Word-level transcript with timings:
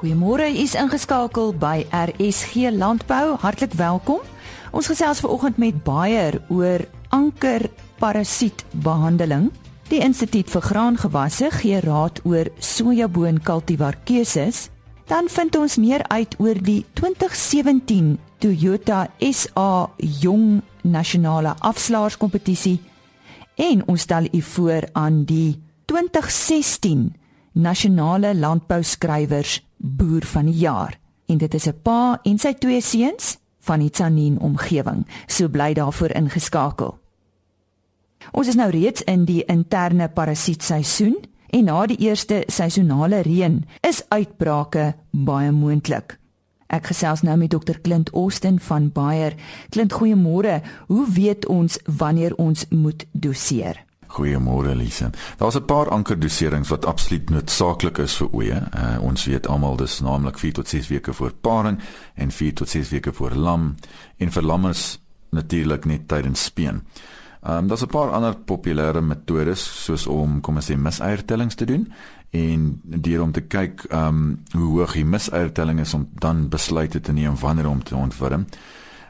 Goeiemôre, 0.00 0.48
u 0.48 0.64
is 0.64 0.72
ingeskakel 0.80 1.50
by 1.60 1.84
RSG 1.92 2.72
Landbou. 2.72 3.36
Hartlik 3.42 3.74
welkom. 3.76 4.24
Ons 4.72 4.88
gesels 4.88 5.20
veraloggend 5.20 5.60
met 5.60 5.76
Baier 5.84 6.40
oor 6.48 6.88
ankerparasietbehandeling. 7.12 9.52
Die 9.92 10.00
Instituut 10.00 10.48
vir 10.48 10.64
Graangewasse 10.64 11.52
gee 11.52 11.84
raad 11.84 12.24
oor 12.24 12.48
sojaboon 12.56 13.44
kultivar 13.44 13.92
keuses. 14.08 14.72
Dan 15.04 15.28
vind 15.28 15.52
ons 15.60 15.76
meer 15.76 16.00
uit 16.08 16.32
oor 16.40 16.56
die 16.56 16.88
2017 16.96 18.16
Toyota 18.40 19.12
SA 19.20 19.92
Jong 20.00 20.64
Nasionale 20.80 21.52
Afslaerskompetisie 21.60 22.80
en 23.60 23.84
ons 23.84 24.00
stel 24.00 24.32
u 24.32 24.40
voor 24.56 24.88
aan 24.96 25.28
die 25.28 25.60
2016 25.84 27.12
Nasionale 27.52 28.32
Landbouskrywers 28.34 29.68
Boer 29.80 30.24
van 30.24 30.44
die 30.44 30.58
Jaar. 30.60 30.98
En 31.26 31.38
dit 31.38 31.54
is 31.54 31.66
'n 31.66 31.80
pa 31.82 32.18
en 32.22 32.38
sy 32.38 32.52
twee 32.52 32.80
seuns 32.80 33.38
van 33.60 33.78
die 33.78 33.90
Tsanin 33.90 34.38
omgewing. 34.38 35.06
So 35.26 35.48
bly 35.48 35.72
daarvoor 35.72 36.10
ingeskakel. 36.10 36.98
Ons 38.32 38.48
is 38.48 38.54
nou 38.54 38.70
reeds 38.70 39.02
in 39.02 39.24
die 39.24 39.44
interne 39.44 40.08
parasietseisoen 40.08 41.16
en 41.46 41.64
na 41.64 41.86
die 41.86 41.98
eerste 41.98 42.42
seisonale 42.46 43.20
reën 43.20 43.64
is 43.80 44.04
uitbrake 44.08 44.94
baie 45.10 45.52
moontlik. 45.52 46.18
Ek 46.70 46.86
gesels 46.86 47.24
nou 47.26 47.34
met 47.36 47.50
dokter 47.50 47.80
Clint 47.80 48.12
Austin 48.14 48.60
van 48.60 48.92
Bayer. 48.94 49.34
Clint, 49.74 49.92
goeiemôre. 49.92 50.60
Hoe 50.86 51.06
weet 51.12 51.46
ons 51.46 51.78
wanneer 51.84 52.34
ons 52.34 52.66
moet 52.68 53.06
doseer? 53.12 53.89
Goeiemôre 54.10 54.74
Lise. 54.74 55.10
Daar's 55.38 55.56
'n 55.56 55.64
paar 55.64 55.88
ankerdoserings 55.88 56.68
wat 56.68 56.84
absoluut 56.84 57.30
noodsaaklik 57.30 57.98
is 57.98 58.16
vir 58.16 58.28
oeye. 58.32 58.62
Uh, 58.74 59.02
ons 59.02 59.24
weet 59.24 59.46
almal 59.46 59.76
dis 59.76 60.00
naamlik 60.00 60.38
4 60.38 60.52
tot 60.52 60.68
6 60.68 60.88
weke 60.88 61.12
voor 61.12 61.32
paring 61.40 61.78
en 62.14 62.30
4 62.30 62.54
tot 62.54 62.68
6 62.68 62.88
weke 62.88 63.12
voor 63.12 63.34
lam 63.34 63.74
en 64.16 64.32
vir 64.32 64.42
lammers 64.42 64.98
natuurlik 65.30 65.84
net 65.84 66.08
tydens 66.08 66.44
speen. 66.44 66.82
Ehm 67.42 67.56
um, 67.56 67.66
daar's 67.66 67.82
'n 67.82 67.86
paar 67.86 68.10
ander 68.10 68.36
populêre 68.36 69.00
metodes 69.00 69.84
soos 69.84 70.06
om 70.06 70.40
kom 70.40 70.56
ons 70.56 70.70
sê 70.70 70.76
miseiertellings 70.76 71.54
te 71.54 71.64
doen 71.64 71.92
en 72.30 72.80
deur 72.82 73.22
om 73.22 73.32
te 73.32 73.40
kyk 73.40 73.84
ehm 73.88 74.06
um, 74.06 74.42
hoe 74.52 74.78
hoog 74.78 74.92
die 74.92 75.04
miseiertelling 75.04 75.80
is 75.80 75.94
om 75.94 76.08
dan 76.12 76.48
besluite 76.48 77.00
te 77.00 77.12
neem 77.12 77.36
wanneer 77.36 77.68
om 77.68 77.82
te 77.82 77.96
ontwurm. 77.96 78.46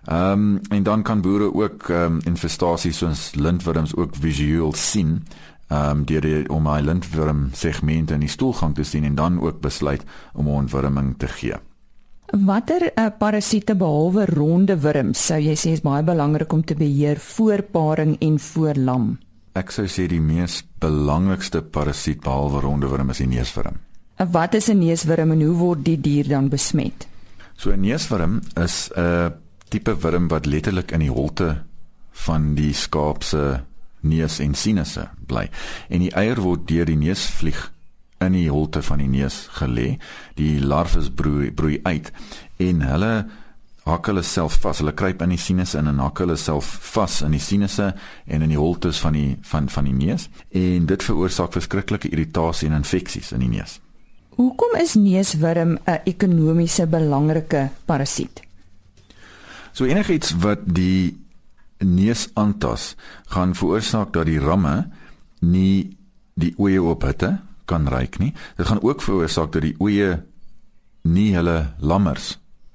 Ehm 0.05 0.33
um, 0.33 0.61
en 0.69 0.83
dan 0.83 1.03
kan 1.03 1.21
boere 1.21 1.55
ook 1.55 1.89
ehm 1.89 2.03
um, 2.03 2.21
infestasies 2.25 2.99
soos 2.99 3.35
lintworms 3.35 3.97
ook 3.97 4.17
visueel 4.17 4.73
sien. 4.73 5.27
Ehm 5.69 5.91
um, 5.91 6.05
deur 6.05 6.21
die, 6.21 6.49
om 6.49 6.63
my 6.63 6.81
lintworm 6.81 7.49
segmente 7.53 8.15
in 8.15 8.21
die 8.21 8.29
stoelgang 8.29 8.75
te 8.75 8.83
sien 8.83 9.05
en 9.05 9.15
dan 9.15 9.41
ook 9.41 9.61
besluit 9.61 10.05
om 10.33 10.47
'n 10.47 10.51
ontwurming 10.65 11.15
te 11.19 11.29
gee. 11.29 11.55
Watter 12.31 12.93
uh, 12.95 13.07
parasiete 13.19 13.75
behalwe 13.75 14.25
ronde 14.25 14.79
wurms 14.81 15.27
sou 15.27 15.39
jy 15.39 15.55
sê 15.55 15.73
is 15.75 15.81
baie 15.83 16.03
belangrik 16.03 16.53
om 16.53 16.65
te 16.65 16.75
beheer 16.75 17.19
voor 17.19 17.63
paring 17.63 18.17
en 18.21 18.39
voor 18.39 18.75
lam? 18.75 19.19
Ek 19.53 19.71
sou 19.71 19.87
sê 19.87 20.07
die 20.07 20.21
mees 20.21 20.61
belangrikste 20.79 21.63
parasiet 21.63 22.21
behalwe 22.21 22.61
ronde 22.61 22.87
wurm 22.87 23.11
is 23.11 23.19
die 23.19 23.27
neuswurm. 23.27 23.81
En 24.17 24.31
wat 24.31 24.55
is 24.55 24.69
'n 24.69 24.79
neuswurm 24.79 25.31
en 25.31 25.43
hoe 25.43 25.57
word 25.57 25.85
die 25.85 26.01
dier 26.01 26.29
dan 26.29 26.49
besmet? 26.49 27.09
So 27.57 27.71
'n 27.71 27.81
neuswurm 27.81 28.41
is 28.55 28.91
'n 28.95 29.01
uh, 29.01 29.31
tipe 29.71 29.95
wurm 30.03 30.29
wat 30.29 30.47
letterlik 30.47 30.93
in 30.97 31.05
die 31.07 31.13
holte 31.15 31.51
van 32.27 32.55
die 32.59 32.73
skaap 32.75 33.25
se 33.25 33.43
neus 34.01 34.39
en 34.41 34.55
sinusse 34.55 35.07
bly. 35.29 35.47
En 35.89 36.03
die 36.05 36.15
eier 36.17 36.41
word 36.43 36.67
deur 36.69 36.89
die 36.89 36.99
neusvlieg 36.99 37.69
in 38.21 38.37
die 38.37 38.49
holte 38.53 38.83
van 38.85 39.01
die 39.01 39.09
neus 39.09 39.47
gelê. 39.57 39.95
Die 40.37 40.59
larwes 40.61 41.11
broei 41.15 41.51
broei 41.55 41.79
uit 41.85 42.11
en 42.61 42.83
hulle 42.85 43.13
hak 43.87 44.11
hulle 44.11 44.25
self 44.27 44.59
vas. 44.65 44.83
Hulle 44.83 44.95
kruip 44.97 45.23
in 45.25 45.35
die 45.35 45.41
sinusse 45.41 45.79
in 45.81 45.91
en 45.91 46.03
hak 46.05 46.21
hulle 46.25 46.37
self 46.41 46.69
vas 46.93 47.21
in 47.27 47.37
die 47.37 47.43
sinusse 47.43 47.93
en 48.27 48.45
in 48.47 48.53
die 48.53 48.61
holtes 48.61 49.01
van 49.05 49.17
die 49.17 49.39
van 49.53 49.71
van 49.73 49.89
die 49.89 49.97
neus 49.97 50.29
en 50.51 50.91
dit 50.91 51.07
veroorsaak 51.07 51.55
verskriklike 51.57 52.11
irritasie 52.13 52.69
en 52.71 52.81
infeksies 52.81 53.33
in 53.37 53.47
die 53.47 53.55
neus. 53.57 53.79
Hoekom 54.37 54.77
is 54.81 54.95
neuswurm 54.97 55.79
'n 55.87 56.01
ekonomiese 56.05 56.87
belangrike 56.87 57.69
parasiet? 57.87 58.50
So 59.81 59.89
enigiets 59.89 60.35
wat 60.45 60.67
die 60.77 61.17
neus 61.81 62.27
aantas, 62.37 62.99
gaan 63.33 63.55
veroorsaak 63.57 64.11
dat 64.13 64.27
die 64.29 64.37
ramme 64.37 64.91
nie 65.41 65.97
die 66.37 66.51
oeye 66.61 66.83
op 66.85 67.07
hitte 67.09 67.31
kan 67.65 67.89
ruik 67.89 68.19
nie. 68.21 68.35
Dit 68.59 68.69
gaan 68.69 68.83
ook 68.85 69.01
veroorsaak 69.01 69.55
dat 69.57 69.65
die 69.65 69.73
oeye 69.81 70.19
nie 71.09 71.31
hulle 71.33 71.73
lammers 71.81 72.35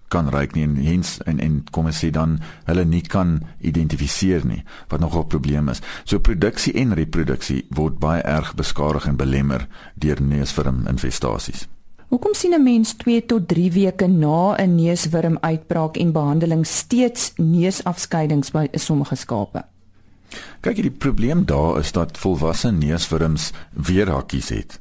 kan 0.10 0.32
ruik 0.34 0.58
nie 0.58 0.66
en 0.66 0.74
hens 0.82 1.20
en 1.30 1.38
en 1.46 1.62
kom 1.70 1.92
ons 1.92 2.02
sê 2.02 2.10
dan 2.10 2.40
hulle 2.66 2.88
nie 2.90 3.04
kan 3.06 3.38
identifiseer 3.62 4.42
nie 4.42 4.64
wat 4.90 5.06
nogal 5.06 5.30
'n 5.30 5.34
probleem 5.36 5.70
is. 5.70 5.86
So 6.06 6.20
produksie 6.20 6.74
en 6.74 6.98
reproduksie 6.98 7.68
word 7.70 8.00
baie 8.00 8.22
erg 8.22 8.56
beskadig 8.56 9.06
en 9.06 9.16
belemmer 9.16 9.68
deur 9.94 10.22
neuswurm 10.22 10.88
infestasies. 10.88 11.68
Hoekom 12.08 12.34
sien 12.34 12.54
'n 12.54 12.64
mens 12.64 12.94
2 12.94 13.26
tot 13.26 13.48
3 13.48 13.72
weke 13.72 14.08
na 14.08 14.56
'n 14.56 14.76
neuswurm 14.76 15.38
uitbraak 15.42 15.98
en 15.98 16.12
behandeling 16.12 16.66
steeds 16.68 17.34
neusafskeidings 17.36 18.52
by 18.52 18.68
sommige 18.72 19.16
skape? 19.16 19.66
Kyk, 20.62 20.82
die 20.82 20.92
probleem 20.92 21.46
daar 21.46 21.80
is 21.80 21.92
dat 21.92 22.18
volwasse 22.18 22.72
neuswurms 22.72 23.52
weerhakkies 23.74 24.50
het 24.50 24.80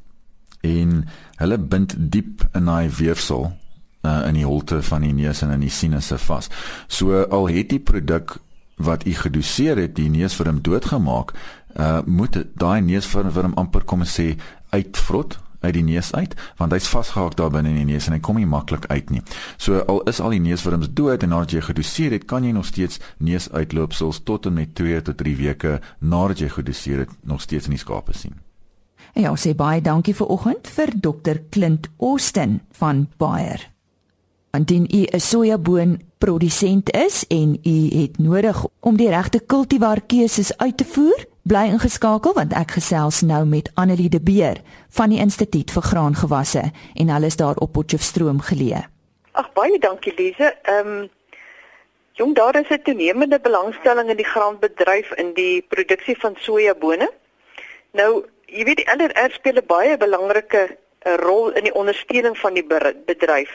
en 0.65 1.07
hulle 1.35 1.57
bind 1.57 1.95
diep 1.97 2.47
in 2.53 2.65
daai 2.65 2.89
weefsel 2.89 3.51
uh, 4.05 4.27
in 4.27 4.33
die 4.33 4.45
holte 4.45 4.81
van 4.81 5.01
die 5.01 5.13
neus 5.13 5.41
en 5.41 5.53
in 5.55 5.59
die 5.65 5.69
sinusse 5.69 6.17
vas. 6.17 6.49
So 6.87 7.23
al 7.23 7.47
het 7.53 7.69
die 7.69 7.79
produk 7.79 8.37
wat 8.75 9.05
u 9.05 9.13
gedoseer 9.13 9.77
het 9.77 9.95
die 9.95 10.09
neuswurm 10.09 10.61
doodgemaak, 10.61 11.33
uh, 11.79 12.01
moet 12.05 12.41
daai 12.55 12.81
neuswurm 12.81 13.53
amper 13.55 13.83
kom 13.83 13.99
ons 13.99 14.17
sê 14.19 14.33
uitvrot 14.75 15.39
uit 15.65 15.73
die 15.73 15.83
neus 15.83 16.13
uit 16.13 16.35
want 16.57 16.71
hy's 16.75 16.87
vasgehak 16.87 17.35
daar 17.39 17.51
binne 17.53 17.73
in 17.73 17.81
die 17.81 17.93
neus 17.93 18.07
en 18.07 18.17
hy 18.17 18.21
kom 18.23 18.39
nie 18.39 18.49
maklik 18.49 18.85
uit 18.89 19.09
nie. 19.09 19.21
So 19.57 19.81
al 19.91 20.01
is 20.09 20.21
al 20.21 20.35
die 20.35 20.43
neuswurms 20.43 20.91
dood 20.93 21.23
en 21.23 21.33
nadat 21.33 21.51
jy 21.55 21.61
gedoseer 21.65 22.17
het, 22.17 22.25
kan 22.29 22.43
jy 22.43 22.53
nog 22.55 22.65
steeds 22.65 22.99
neusuitloopsels 23.17 24.23
tot 24.23 24.45
en 24.45 24.59
met 24.61 24.75
2 24.75 25.01
tot 25.01 25.17
3 25.17 25.35
weke 25.41 25.79
nadat 25.99 26.43
jy 26.43 26.49
gedoseer 26.49 27.05
het 27.05 27.13
nog 27.23 27.41
steeds 27.41 27.69
in 27.69 27.77
die 27.77 27.81
skape 27.81 28.13
sien. 28.13 28.39
Ja, 29.15 29.31
sê 29.39 29.53
baie 29.55 29.79
dankie 29.81 30.15
vir 30.15 30.27
oggend 30.27 30.67
vir 30.67 30.91
Dr. 30.99 31.39
Clint 31.49 31.87
Austin 32.03 32.59
van 32.75 33.05
Bayer. 33.17 33.61
Indien 34.55 34.87
u 34.91 35.05
'n 35.07 35.19
sojaboon 35.19 36.01
produsent 36.17 36.91
is 36.91 37.27
en 37.27 37.57
u 37.63 37.77
het 38.01 38.17
nodig 38.17 38.65
om 38.79 38.97
die 38.97 39.09
regte 39.09 39.39
kultivar 39.39 40.01
keuses 40.01 40.57
uit 40.57 40.77
te 40.77 40.85
voer, 40.85 41.25
Bly 41.45 41.67
ingeskakel 41.69 42.33
want 42.33 42.55
ek 42.57 42.71
gesels 42.73 43.19
nou 43.21 43.43
met 43.45 43.67
Annelie 43.77 44.09
de 44.09 44.17
Beer 44.17 44.63
van 44.97 45.11
die 45.13 45.19
Instituut 45.21 45.69
vir 45.75 45.83
Graangewasse 45.85 46.63
en 46.97 47.11
hulle 47.13 47.29
is 47.29 47.37
daar 47.37 47.59
op 47.61 47.75
Potchefstroom 47.75 48.39
geleë. 48.47 48.79
Ag 49.37 49.51
baie 49.53 49.77
dankie 49.83 50.13
Lize. 50.17 50.49
Ehm 50.63 50.89
um, 50.89 51.03
jong 52.17 52.33
daar 52.35 52.57
is 52.57 52.71
'n 52.73 52.81
toenemende 52.81 53.39
belangstelling 53.39 54.09
in 54.09 54.17
die 54.17 54.25
graanbedryf 54.25 55.11
in 55.11 55.33
die 55.33 55.61
produksie 55.61 56.17
van 56.17 56.33
sojabone. 56.39 57.11
Nou, 57.91 58.25
jy 58.45 58.63
weet 58.63 58.81
die 58.81 58.89
LRR 58.97 59.31
speel 59.31 59.61
'n 59.61 59.65
baie 59.67 59.97
belangrike 59.97 60.77
eh, 60.99 61.13
rol 61.15 61.51
in 61.51 61.63
die 61.63 61.75
ondersteuning 61.75 62.37
van 62.37 62.53
die 62.53 62.65
bedryf. 63.05 63.53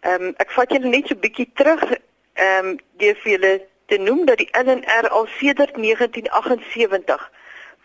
Ehm 0.00 0.22
um, 0.22 0.34
ek 0.36 0.50
vat 0.50 0.72
julle 0.72 0.88
net 0.88 1.06
so 1.06 1.14
bietjie 1.14 1.50
terug 1.54 1.82
ehm 2.34 2.66
um, 2.66 2.78
deur 2.98 3.14
vir 3.14 3.32
julle 3.32 3.54
te 3.86 3.98
noem 3.98 4.24
dat 4.26 4.38
die 4.38 4.48
NNR 4.52 5.08
al 5.08 5.26
sedert 5.38 5.74
1978 5.74 7.30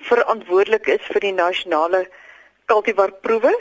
verantwoordelik 0.10 0.88
is 0.88 1.04
vir 1.14 1.20
die 1.20 1.34
nasionale 1.34 2.08
kultivarproewe 2.66 3.54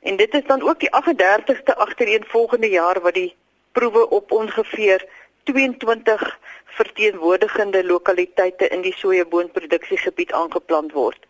en 0.00 0.16
dit 0.16 0.34
is 0.34 0.46
dan 0.46 0.62
ook 0.62 0.80
die 0.80 0.90
38ste 0.90 1.76
agtereenvolgende 1.86 2.68
jaar 2.68 3.00
wat 3.00 3.14
die 3.14 3.34
proewe 3.72 4.08
op 4.08 4.32
ongeveer 4.32 5.04
22 5.44 6.38
verteenwoordigende 6.64 7.84
lokaliteite 7.84 8.68
in 8.68 8.80
die 8.80 8.94
sojaboonproduksiegebied 8.96 10.32
aangeplant 10.32 10.92
word. 10.92 11.26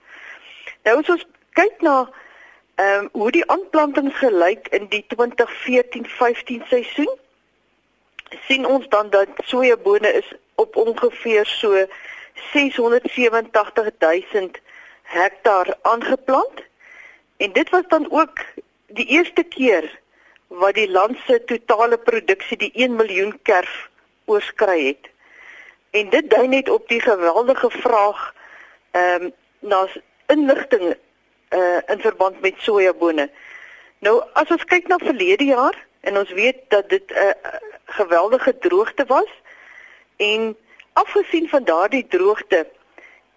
Nou 0.84 0.98
as 1.00 1.08
ons 1.08 1.26
kyk 1.58 1.80
na 1.84 1.96
ehm 2.80 3.04
um, 3.04 3.08
hoe 3.12 3.30
die 3.30 3.44
aanplantings 3.52 4.16
gelyk 4.16 4.68
in 4.76 4.86
die 4.88 5.04
2014-15 5.12 6.68
seisoen 6.72 7.10
sien 8.46 8.66
ons 8.66 8.88
dan 8.88 9.10
dat 9.10 9.28
sojabone 9.44 10.12
is 10.12 10.32
op 10.54 10.76
ongeveer 10.76 11.46
so 11.46 11.86
687 12.52 13.90
000 14.32 14.50
hektaar 15.02 15.74
aangeplant. 15.82 16.62
En 17.36 17.52
dit 17.52 17.70
was 17.70 17.82
dan 17.88 18.10
ook 18.10 18.38
die 18.86 19.06
eerste 19.06 19.42
keer 19.42 19.98
wat 20.46 20.74
die 20.74 20.90
land 20.90 21.18
se 21.26 21.44
totale 21.44 21.98
produksie 21.98 22.56
die 22.56 22.72
1 22.74 22.96
miljoen 22.96 23.38
kerf 23.42 23.88
oorskry 24.24 24.86
het. 24.86 25.10
En 25.90 26.10
dit 26.10 26.30
dui 26.30 26.48
net 26.48 26.68
op 26.68 26.88
die 26.88 27.00
geweldige 27.00 27.70
vraag 27.70 28.34
ehm 28.90 29.22
um, 29.22 29.32
na 29.58 29.86
inligting 30.26 30.94
uh 31.50 31.78
in 31.86 32.00
verband 32.00 32.40
met 32.40 32.54
sojabone. 32.58 33.30
Nou 33.98 34.22
as 34.32 34.50
ons 34.50 34.64
kyk 34.64 34.86
na 34.88 34.98
verlede 34.98 35.44
jaar 35.44 35.76
en 36.00 36.18
ons 36.18 36.32
weet 36.32 36.58
dat 36.68 36.88
dit 36.88 37.10
'n 37.10 37.18
uh, 37.18 37.30
geweldige 37.84 38.58
droogte 38.58 39.04
was 39.06 39.30
en 40.16 40.56
afgesien 40.92 41.48
van 41.48 41.64
daardie 41.64 42.06
droogte 42.06 42.66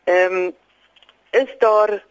ehm 0.04 0.34
um, 0.34 0.56
is 1.32 1.50
daar 1.58 2.04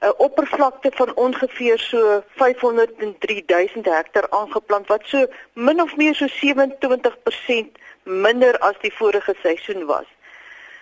'n 0.00 0.14
oppervlakte 0.16 0.90
van 0.94 1.14
ongeveer 1.14 1.78
so 1.78 2.22
503000 2.34 3.84
hektaar 3.84 4.30
aangeplant 4.30 4.86
wat 4.86 5.02
so 5.04 5.26
min 5.52 5.80
of 5.82 5.96
meer 5.96 6.14
so 6.14 6.26
27% 6.26 7.78
minder 8.02 8.58
as 8.58 8.74
die 8.80 8.92
vorige 8.92 9.34
seisoen 9.42 9.86
was. 9.86 10.04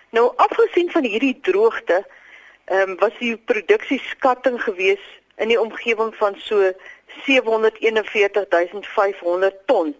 Nou 0.09 0.33
afgesien 0.35 0.91
van 0.91 1.03
hierdie 1.03 1.39
droogte, 1.41 2.05
ehm 2.65 2.89
um, 2.89 2.97
was 2.97 3.17
die 3.19 3.37
produksieskatting 3.37 4.61
gewees 4.63 5.03
in 5.35 5.47
die 5.47 5.59
omgewing 5.59 6.15
van 6.15 6.35
so 6.37 6.71
741500 7.23 9.55
ton. 9.65 9.95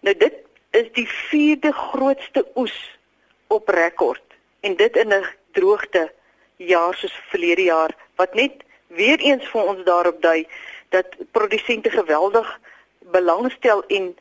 Nou 0.00 0.16
dit 0.16 0.34
is 0.70 0.92
die 0.92 1.08
vierde 1.08 1.72
grootste 1.72 2.46
oes 2.54 2.98
op 3.46 3.68
rekord 3.68 4.22
en 4.60 4.76
dit 4.76 4.96
in 4.96 5.12
'n 5.12 5.26
droogte 5.52 6.12
jaar 6.56 6.94
soos 6.94 7.20
verlede 7.28 7.62
jaar 7.62 7.96
wat 8.16 8.34
net 8.34 8.52
weer 8.86 9.18
eens 9.18 9.48
vir 9.48 9.64
ons 9.64 9.84
daarop 9.84 10.22
dui 10.22 10.46
dat 10.88 11.06
produsente 11.30 11.90
geweldig 11.90 12.60
belangstel 12.98 13.84
en 13.86 14.16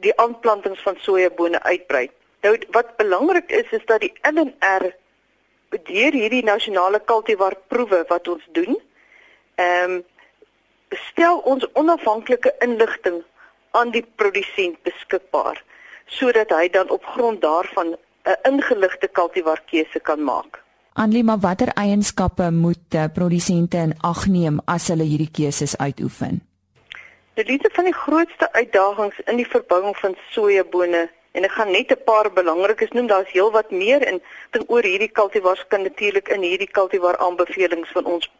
die 0.00 0.16
aanplantings 0.16 0.82
van 0.82 0.96
sojabone 0.98 1.62
uitbrei. 1.62 2.10
Nou 2.40 2.58
wat 2.70 2.96
belangrik 2.96 3.50
is 3.50 3.70
is 3.70 3.84
dat 3.84 4.00
die 4.00 4.12
LNR 4.22 4.94
deur 5.68 6.12
hierdie 6.12 6.44
nasionale 6.44 7.00
kultivar 7.04 7.56
proewe 7.68 8.04
wat 8.08 8.28
ons 8.28 8.46
doen, 8.52 8.80
ehm 9.54 9.90
um, 9.90 10.04
stel 10.90 11.38
ons 11.38 11.66
onafhanklike 11.72 12.54
inligting 12.58 13.22
aan 13.70 13.90
die 13.90 14.04
produsent 14.16 14.82
beskikbaar 14.82 15.62
sodat 16.10 16.50
hy 16.50 16.68
dan 16.68 16.90
op 16.90 17.04
grond 17.04 17.40
daarvan 17.40 17.94
'n 18.24 18.36
ingeligte 18.42 19.08
kultivar 19.08 19.62
keuse 19.70 20.00
kan 20.00 20.24
maak. 20.24 20.62
Anlima 20.92 21.38
watter 21.38 21.68
eienskappe 21.68 22.50
moet 22.50 22.94
uh, 22.94 23.04
produsente 23.14 23.76
in 23.76 23.94
ag 24.00 24.26
neem 24.26 24.60
as 24.64 24.88
hulle 24.88 25.06
hierdie 25.06 25.30
keuses 25.30 25.76
uitoefen? 25.76 26.40
Dit 27.34 27.48
is 27.48 27.72
van 27.72 27.84
die 27.84 27.94
grootste 27.94 28.52
uitdagings 28.52 29.20
in 29.24 29.36
die 29.36 29.46
verbouing 29.46 29.96
van 29.96 30.16
sojabone 30.30 31.10
en 31.32 31.44
ek 31.44 31.50
gaan 31.50 31.70
net 31.70 31.92
'n 31.92 32.04
paar 32.04 32.32
belangrikes 32.32 32.90
noem. 32.90 33.06
Daar's 33.06 33.32
heelwat 33.32 33.70
meer 33.70 34.02
en 34.02 34.20
ding 34.50 34.64
oor 34.66 34.82
hierdie 34.82 35.12
kultivars 35.12 35.64
kan 35.68 35.82
natuurlik 35.82 36.28
in 36.28 36.42
hierdie 36.42 36.70
kultivar 36.70 37.16
aanbevelings 37.16 37.90
van 37.90 38.04
ons 38.04 38.30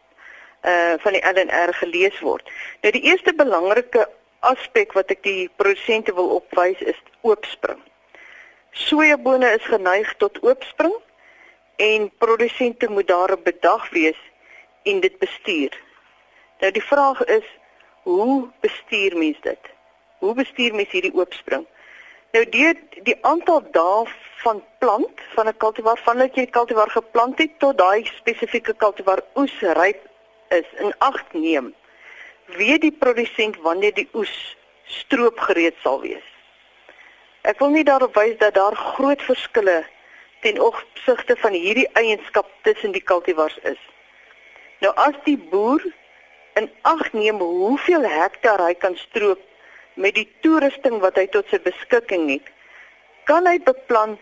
uh 0.61 0.93
van 1.03 1.13
die 1.13 1.23
LNR 1.25 1.73
gelees 1.73 2.19
word. 2.19 2.49
Nou 2.81 2.91
die 2.93 3.03
eerste 3.09 3.33
belangrike 3.33 4.07
aspek 4.39 4.93
wat 4.93 5.11
ek 5.13 5.23
die 5.23 5.49
produsente 5.55 6.13
wil 6.13 6.29
opwys 6.37 6.81
is 6.81 6.99
oopspring. 7.21 7.79
Sojabone 8.71 9.49
is 9.57 9.65
geneig 9.69 10.13
tot 10.17 10.39
oopspring 10.43 10.95
en 11.81 12.11
produsente 12.17 12.89
moet 12.89 13.07
daarop 13.07 13.43
bedag 13.43 13.89
wees 13.89 14.17
en 14.83 14.99
dit 14.99 15.17
bestuur. 15.19 15.73
Nou 16.61 16.71
die 16.71 16.83
vraag 16.83 17.23
is 17.25 17.45
hoe 18.03 18.49
bestuur 18.59 19.17
mens 19.17 19.37
dit? 19.41 19.69
Hoe 20.19 20.33
bestuur 20.33 20.75
mens 20.75 20.91
hierdie 20.93 21.13
oopspring? 21.13 21.65
Nou 22.31 22.45
deur 22.49 22.77
die, 23.03 23.17
aantal 23.21 23.63
dae 23.75 24.05
van 24.43 24.63
plant 24.79 25.25
van 25.35 25.47
'n 25.47 25.57
kultivar 25.57 25.99
vandat 26.03 26.35
jy 26.35 26.45
die 26.45 26.57
kultivar 26.57 26.89
geplant 26.89 27.37
het 27.37 27.59
tot 27.59 27.77
daai 27.77 28.05
spesifieke 28.05 28.73
kultivar 28.73 29.21
oes 29.35 29.57
ryp 29.61 30.07
is 30.51 30.67
in 30.79 30.93
ag 30.97 31.21
neem. 31.33 31.71
Weet 32.57 32.81
die 32.81 32.95
produsent 33.03 33.57
wanneer 33.63 33.93
die 33.95 34.09
oes 34.13 34.33
stroop 34.83 35.39
gereed 35.39 35.77
sal 35.83 36.01
wees? 36.03 36.27
Ek 37.47 37.59
wil 37.59 37.73
nie 37.73 37.85
daarop 37.87 38.15
wys 38.19 38.37
dat 38.41 38.53
daar 38.59 38.75
groot 38.75 39.21
verskille 39.25 39.81
ten 40.41 40.59
opsigte 40.61 41.35
van 41.41 41.55
hierdie 41.57 41.87
eienskap 41.97 42.49
tussen 42.67 42.93
die 42.93 43.01
kultivars 43.01 43.57
is. 43.63 43.79
Nou 44.81 44.93
as 44.97 45.17
die 45.25 45.37
boer 45.37 45.83
in 46.59 46.69
ag 46.81 47.13
neem 47.13 47.39
hoeveel 47.41 48.05
hektaar 48.09 48.61
hy 48.61 48.73
kan 48.73 48.97
stroop 48.97 49.41
met 49.93 50.15
die 50.17 50.27
toerusting 50.45 50.99
wat 51.03 51.17
hy 51.19 51.27
tot 51.33 51.49
sy 51.51 51.59
beskikking 51.61 52.29
het, 52.29 52.47
kan 53.29 53.45
hy 53.49 53.57
beplan 53.63 54.17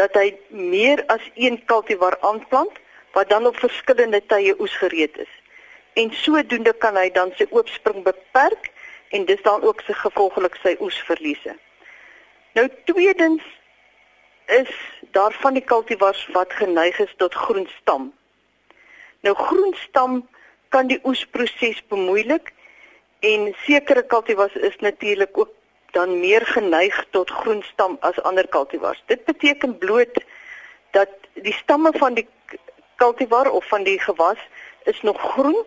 dat 0.00 0.14
hy 0.16 0.30
meer 0.48 1.02
as 1.12 1.24
een 1.34 1.60
kultivar 1.68 2.16
aanplant 2.26 2.76
wat 3.16 3.28
dan 3.28 3.46
op 3.46 3.58
verskillende 3.60 4.22
tye 4.32 4.54
oes 4.60 4.74
gereed 4.80 5.16
is. 5.20 5.39
En 5.92 6.12
sodoende 6.12 6.72
kan 6.72 6.96
hy 6.96 7.10
dan 7.10 7.32
sy 7.36 7.46
oopspring 7.50 8.04
beperk 8.04 8.70
en 9.10 9.24
dis 9.24 9.42
dan 9.42 9.62
ook 9.62 9.80
se 9.86 9.94
gevolglik 9.94 10.54
sy 10.62 10.76
oesverliese. 10.80 11.56
Nou 12.52 12.68
tweedens 12.84 13.42
is 14.46 14.70
daar 15.10 15.32
van 15.32 15.54
die 15.54 15.64
kultivars 15.64 16.28
wat 16.32 16.52
geneig 16.52 16.98
is 16.98 17.14
tot 17.16 17.34
groenstam. 17.34 18.12
Nou 19.20 19.34
groenstam 19.34 20.28
kan 20.68 20.86
die 20.86 21.00
oesproses 21.04 21.82
bemoeilik 21.88 22.52
en 23.20 23.54
sekere 23.66 24.02
kultivars 24.02 24.54
is 24.54 24.76
natuurlik 24.78 25.38
ook 25.38 25.50
dan 25.90 26.20
meer 26.20 26.46
geneig 26.46 27.06
tot 27.10 27.30
groenstam 27.30 27.96
as 28.00 28.22
ander 28.22 28.48
kultivars. 28.48 29.02
Dit 29.06 29.24
beteken 29.24 29.78
bloot 29.78 30.22
dat 30.90 31.10
die 31.34 31.52
stamme 31.52 31.92
van 31.98 32.14
die 32.14 32.28
kultivar 32.96 33.50
of 33.50 33.68
van 33.68 33.82
die 33.82 33.98
gewas 33.98 34.38
is 34.84 35.02
nog 35.02 35.20
groen 35.20 35.66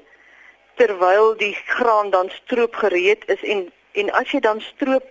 terwyl 0.76 1.36
die 1.38 1.56
graan 1.66 2.10
dan 2.10 2.30
stroop 2.30 2.76
gereed 2.76 3.28
is 3.28 3.44
en 3.44 3.72
en 3.94 4.10
as 4.12 4.32
jy 4.32 4.40
dan 4.40 4.62
stroop 4.62 5.06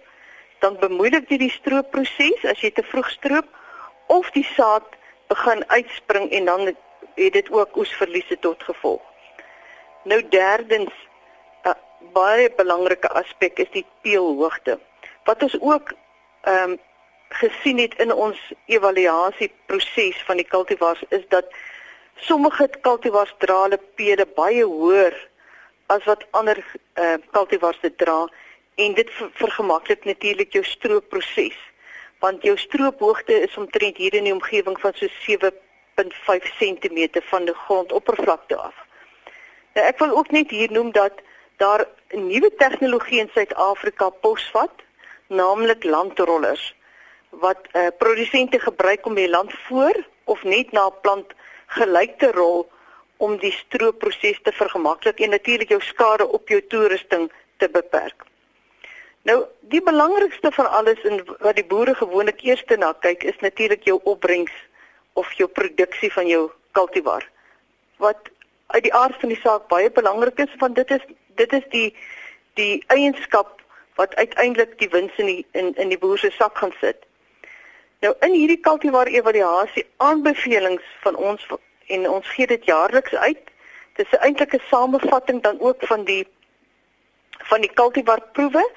dan 0.59 0.79
bemoeilik 0.79 1.29
dit 1.29 1.38
die 1.38 1.55
stroopproses 1.55 2.44
as 2.50 2.61
jy 2.62 2.70
te 2.75 2.82
vroeg 2.82 3.11
stroop 3.11 3.47
of 4.06 4.31
die 4.31 4.47
saad 4.55 4.87
begin 5.32 5.64
uitspring 5.69 6.31
en 6.31 6.44
dan 6.44 6.67
het 6.67 7.32
dit 7.32 7.50
ook 7.50 7.76
oesverliese 7.76 8.38
tot 8.38 8.62
gevolg. 8.62 9.03
Nou 10.03 10.20
derdens 10.29 10.93
'n 11.65 11.76
baie 12.12 12.50
belangrike 12.50 13.08
aspek 13.08 13.58
is 13.58 13.70
die 13.70 13.87
peelhoogte. 14.03 14.79
Wat 15.25 15.43
ons 15.43 15.61
ook 15.61 15.93
ehm 16.43 16.70
um, 16.70 16.79
gesien 17.29 17.79
het 17.79 17.94
in 17.99 18.12
ons 18.12 18.38
evaluasieproses 18.67 20.23
van 20.26 20.37
die 20.37 20.47
kultivars 20.47 21.03
is 21.08 21.25
dat 21.29 21.44
sommige 22.15 22.69
kultivars 22.81 23.35
dra 23.38 23.62
hulle 23.62 23.81
pele 23.94 24.26
baie 24.35 24.65
hoër 24.65 25.15
as 25.94 26.05
wat 26.08 26.25
ander 26.31 26.58
ehm 26.94 27.20
uh, 27.20 27.27
kultivars 27.37 27.81
dit 27.81 27.99
dra 27.99 28.20
en 28.84 28.94
dit 28.94 29.11
vergemaklik 29.43 30.05
natuurlik 30.05 30.53
jou 30.53 30.65
stroopproses 30.65 31.58
want 32.25 32.44
jou 32.46 32.56
stroophoogte 32.58 33.34
is 33.46 33.56
omtrent 33.56 33.96
hier 33.96 34.15
in 34.15 34.29
die 34.29 34.34
omgewing 34.34 34.79
van 34.81 34.94
so 34.94 35.08
7.5 35.27 36.53
cm 36.58 37.20
van 37.31 37.49
die 37.49 37.55
grondoppervlakte 37.65 38.56
af. 38.56 38.77
Nou 39.75 39.87
ek 39.87 39.99
wil 39.99 40.15
ook 40.20 40.31
net 40.31 40.51
hier 40.55 40.72
noem 40.72 40.93
dat 40.93 41.19
daar 41.56 41.87
'n 42.15 42.27
nuwe 42.27 42.51
tegnologie 42.63 43.19
in 43.20 43.31
Suid-Afrika 43.34 44.08
posvat, 44.08 44.75
naamlik 45.27 45.84
landrollers 45.84 46.75
wat 47.31 47.61
uh, 47.72 47.87
produsente 47.99 48.58
gebruik 48.61 49.06
om 49.06 49.15
die 49.15 49.29
land 49.29 49.53
voor 49.67 49.96
of 50.25 50.43
net 50.43 50.72
na 50.72 50.89
plant 50.89 51.32
gelyk 51.67 52.19
te 52.19 52.31
rol 52.32 52.70
om 53.22 53.38
die 53.38 53.52
stroopproses 53.55 54.41
te 54.43 54.52
vergemaklik 54.56 55.20
en 55.22 55.31
natuurlik 55.31 55.70
jou 55.70 55.81
skade 55.86 56.26
op 56.26 56.48
jou 56.50 56.60
toerusting 56.74 57.29
te 57.62 57.69
beperk. 57.70 58.24
Nou, 59.22 59.44
die 59.70 59.82
belangrikste 59.82 60.50
van 60.56 60.70
alles 60.70 61.02
en 61.06 61.20
wat 61.38 61.55
die 61.56 61.67
boere 61.67 61.94
gewoonlik 61.94 62.43
eers 62.43 62.64
na 62.79 62.91
kyk, 63.06 63.22
is 63.22 63.38
natuurlik 63.41 63.84
jou 63.86 64.00
opbrengs 64.02 64.52
of 65.14 65.32
jou 65.38 65.48
produksie 65.48 66.10
van 66.12 66.26
jou 66.26 66.50
kultivar. 66.72 67.29
Wat 68.02 68.31
uit 68.67 68.82
die 68.82 68.94
aard 68.94 69.20
van 69.20 69.29
die 69.29 69.41
saak 69.43 69.69
baie 69.69 69.91
belangrik 69.91 70.38
is, 70.38 70.55
want 70.58 70.74
dit 70.76 70.91
is 70.91 71.05
dit 71.36 71.52
is 71.52 71.67
die 71.70 71.88
die 72.58 72.84
eienskap 72.86 73.60
wat 73.96 74.14
uiteindelik 74.14 74.79
die 74.79 74.88
wins 74.88 75.17
in 75.17 75.26
die 75.26 75.46
in 75.52 75.74
in 75.74 75.88
die 75.88 75.98
boer 75.98 76.19
se 76.19 76.31
sak 76.31 76.58
gaan 76.58 76.74
sit. 76.81 77.06
Nou 78.00 78.14
in 78.26 78.34
hierdie 78.34 78.60
kultivar 78.60 79.06
evaluasie 79.06 79.86
aanbevelings 79.96 80.88
van 81.05 81.17
ons 81.17 81.46
en 81.86 82.08
ons 82.10 82.29
gee 82.29 82.46
dit 82.46 82.65
jaarliks 82.65 83.15
uit. 83.15 83.51
Dit 83.96 84.06
is 84.06 84.19
eintlik 84.19 84.55
'n 84.55 84.62
samevatting 84.70 85.43
dan 85.43 85.60
ook 85.60 85.86
van 85.86 86.05
die 86.05 86.27
van 87.51 87.60
die 87.60 87.72
kultivar 87.72 88.22
proewe 88.32 88.70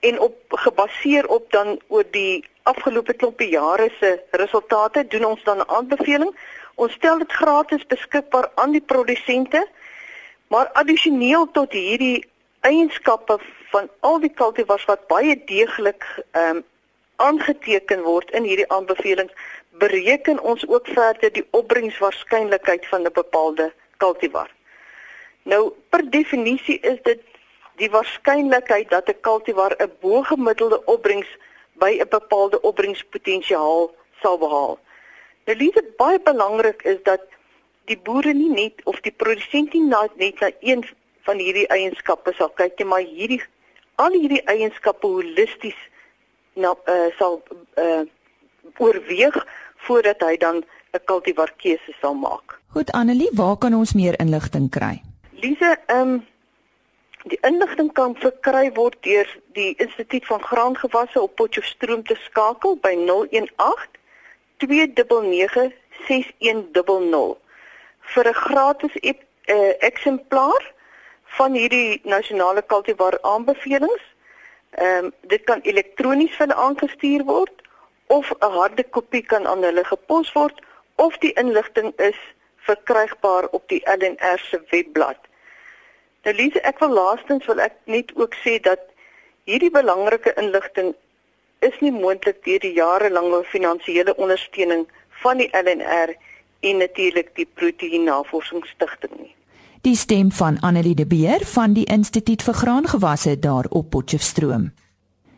en 0.00 0.20
op 0.20 0.36
gebaseer 0.48 1.26
op 1.26 1.50
dan 1.50 1.80
oor 1.88 2.04
die 2.10 2.44
afgelope 2.62 3.14
klompie 3.14 3.48
jare 3.48 3.90
se 4.00 4.22
resultate 4.30 5.06
doen 5.06 5.24
ons 5.24 5.42
dan 5.42 5.58
'n 5.58 5.68
aanbeveling. 5.68 6.36
Ons 6.74 6.92
stel 6.92 7.18
dit 7.18 7.32
gratis 7.32 7.86
beskikbaar 7.86 8.50
aan 8.54 8.70
die 8.70 8.80
produsente. 8.86 9.68
Maar 10.46 10.68
addisioneel 10.72 11.50
tot 11.50 11.72
hierdie 11.72 12.28
eienskappe 12.60 13.38
van 13.70 13.88
al 14.00 14.20
die 14.20 14.32
kultivars 14.34 14.84
wat 14.84 15.06
baie 15.06 15.44
deeglik 15.44 16.04
ehm 16.30 16.56
um, 16.56 16.64
aangeteken 17.16 18.02
word 18.02 18.30
in 18.30 18.44
hierdie 18.44 18.68
aanbevelings, 18.68 19.32
bereken 19.78 20.40
ons 20.40 20.66
ook 20.66 20.86
verder 20.86 21.32
die 21.32 21.46
opbrengswaarskynlikheid 21.50 22.86
van 22.86 23.02
'n 23.02 23.12
bepaalde 23.12 23.72
kultivar. 23.96 24.50
Nou 25.42 25.72
per 25.88 26.10
definisie 26.10 26.80
is 26.80 26.98
dit 27.02 27.20
die 27.76 27.90
waarskynlikheid 27.90 28.90
dat 28.90 29.08
'n 29.08 29.20
kultivar 29.20 29.76
'n 29.78 29.92
bo-gemiddelde 30.00 30.84
opbrengs 30.84 31.28
by 31.72 31.98
'n 32.00 32.08
bepaalde 32.08 32.60
opbrengspotensiaal 32.60 33.94
sal 34.20 34.38
behaal. 34.38 34.78
Nou 35.44 35.58
liefde 35.58 35.84
baie 35.96 36.20
belangrik 36.20 36.82
is 36.82 37.02
dat 37.02 37.20
die 37.84 37.98
boere 37.98 38.32
nie 38.32 38.50
net 38.50 38.80
of 38.84 39.00
die 39.00 39.12
produsent 39.12 39.72
nie 39.72 39.82
net 39.82 40.40
na 40.40 40.50
een 40.60 40.84
van 41.22 41.38
hierdie 41.38 41.66
eienskappe 41.66 42.32
sal 42.32 42.48
kyk 42.48 42.78
nie, 42.78 42.86
maar 42.86 43.00
hierdie 43.00 43.42
al 43.94 44.12
hierdie 44.12 44.42
eienskappe 44.44 45.06
holisties 45.06 45.78
na 46.54 46.74
uh, 46.84 47.06
sal 47.18 47.42
uh, 47.78 48.02
oorweeg 48.78 49.46
voordat 49.76 50.20
hy 50.20 50.36
dan 50.36 50.64
'n 50.92 51.04
kultivar 51.04 51.52
keuse 51.56 51.92
sal 52.00 52.14
maak. 52.14 52.58
Goed 52.68 52.92
Annelie, 52.92 53.30
waar 53.32 53.56
kan 53.56 53.74
ons 53.74 53.92
meer 53.94 54.18
inligting 54.20 54.70
kry? 54.70 55.02
Lise, 55.30 55.78
ehm 55.86 56.00
um, 56.00 56.26
die 57.26 57.38
inligting 57.42 57.92
kan 57.92 58.14
verkry 58.14 58.70
word 58.74 58.96
deur 59.02 59.28
die 59.52 59.74
Instituut 59.76 60.26
van 60.26 60.42
Graangewasse 60.42 61.20
op 61.20 61.34
Potchefstroom 61.34 62.02
te 62.02 62.14
skakel 62.14 62.78
by 62.78 62.94
018 62.94 63.96
299 64.56 65.72
6100 66.06 67.36
vir 68.14 68.28
'n 68.28 68.34
gratis 68.34 68.94
uh, 69.02 69.72
eksemplaar 69.78 70.72
van 71.24 71.52
hierdie 71.52 72.00
nasionale 72.04 72.62
kultivar 72.62 73.18
aanbevelings. 73.22 74.04
Ehm 74.70 75.04
um, 75.04 75.12
dit 75.20 75.44
kan 75.44 75.60
elektronies 75.62 76.36
vir 76.36 76.46
hulle 76.46 76.62
aangestuur 76.66 77.24
word 77.24 77.65
of 78.06 78.32
'n 78.40 78.52
harde 78.58 78.84
kopie 78.84 79.22
kan 79.22 79.46
aan 79.46 79.62
hulle 79.62 79.84
gepos 79.84 80.32
word 80.32 80.60
of 80.94 81.18
die 81.18 81.32
inligting 81.32 81.92
is 81.96 82.18
verkrygbaar 82.56 83.48
op 83.50 83.68
die 83.68 83.82
LNR 83.84 84.38
se 84.38 84.60
webblad. 84.70 85.18
Nou 86.22 86.34
Lise, 86.36 86.60
ek 86.60 86.78
wil 86.78 86.90
laastens 86.90 87.46
wil 87.46 87.60
ek 87.60 87.74
net 87.84 88.12
ook 88.14 88.34
sê 88.44 88.60
dat 88.60 88.80
hierdie 89.44 89.70
belangrike 89.70 90.34
inligting 90.34 90.94
is 91.58 91.76
nie 91.80 91.92
moontlik 91.92 92.42
deur 92.44 92.58
die 92.60 92.72
jarelange 92.72 93.44
finansiële 93.44 94.16
ondersteuning 94.16 94.86
van 95.22 95.38
die 95.38 95.50
LNR 95.52 96.14
en 96.60 96.82
natuurlik 96.82 97.30
die 97.34 97.48
Proteïen 97.54 98.04
Navorsingsstigting 98.04 99.12
nie. 99.20 99.34
Die 99.86 99.96
stem 99.96 100.32
van 100.32 100.58
Annelie 100.60 100.94
de 100.94 101.06
Beer 101.06 101.44
van 101.46 101.72
die 101.72 101.84
Instituut 101.84 102.42
vir 102.42 102.54
Graangewasse 102.54 103.38
daar 103.38 103.66
op 103.70 103.90
Potchefstroom. 103.90 104.72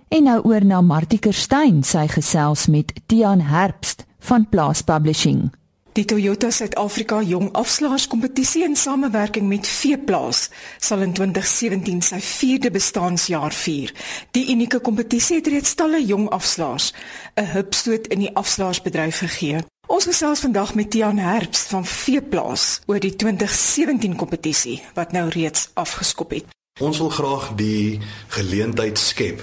En 0.09 0.23
nou 0.25 0.41
oor 0.49 0.65
na 0.65 0.81
Martie 0.81 1.19
Kerstyn, 1.21 1.83
sy 1.85 2.07
gesels 2.09 2.67
met 2.73 2.95
Tiaan 3.07 3.43
Herbst 3.45 4.07
van 4.25 4.47
Plaas 4.49 4.81
Publishing. 4.81 5.51
Die 5.93 6.05
Toyota 6.09 6.49
Suid-Afrika 6.51 7.19
Jong 7.21 7.51
Afslaers 7.53 8.07
Kompetisie 8.09 8.63
in 8.65 8.77
samewerking 8.77 9.49
met 9.51 9.69
Veeplaas 9.69 10.47
sal 10.81 11.05
in 11.05 11.13
2017 11.13 12.01
sy 12.09 12.23
4de 12.25 12.73
bestaanjaar 12.73 13.53
vier. 13.53 13.93
Die 14.33 14.47
unieke 14.55 14.81
kompetisie 14.81 15.43
het 15.43 15.53
reeds 15.53 15.77
talle 15.77 16.01
jong 16.01 16.29
afslaers 16.33 16.95
'n 17.37 17.45
hupstoot 17.53 18.07
in 18.07 18.19
die 18.25 18.35
afslaersbedryf 18.35 19.19
gegee. 19.19 19.61
Ons 19.87 20.05
gesels 20.05 20.41
vandag 20.41 20.75
met 20.75 20.91
Tiaan 20.91 21.19
Herbst 21.19 21.69
van 21.69 21.85
Veeplaas 21.85 22.81
oor 22.87 23.01
die 23.01 23.17
2017 23.17 24.17
kompetisie 24.17 24.83
wat 24.95 25.13
nou 25.13 25.29
reeds 25.29 25.71
afgeskop 25.75 26.31
het. 26.31 26.45
Ons 26.79 26.99
wil 26.99 27.09
graag 27.11 27.55
die 27.59 27.99
geleentheid 28.31 28.99
skep 28.99 29.43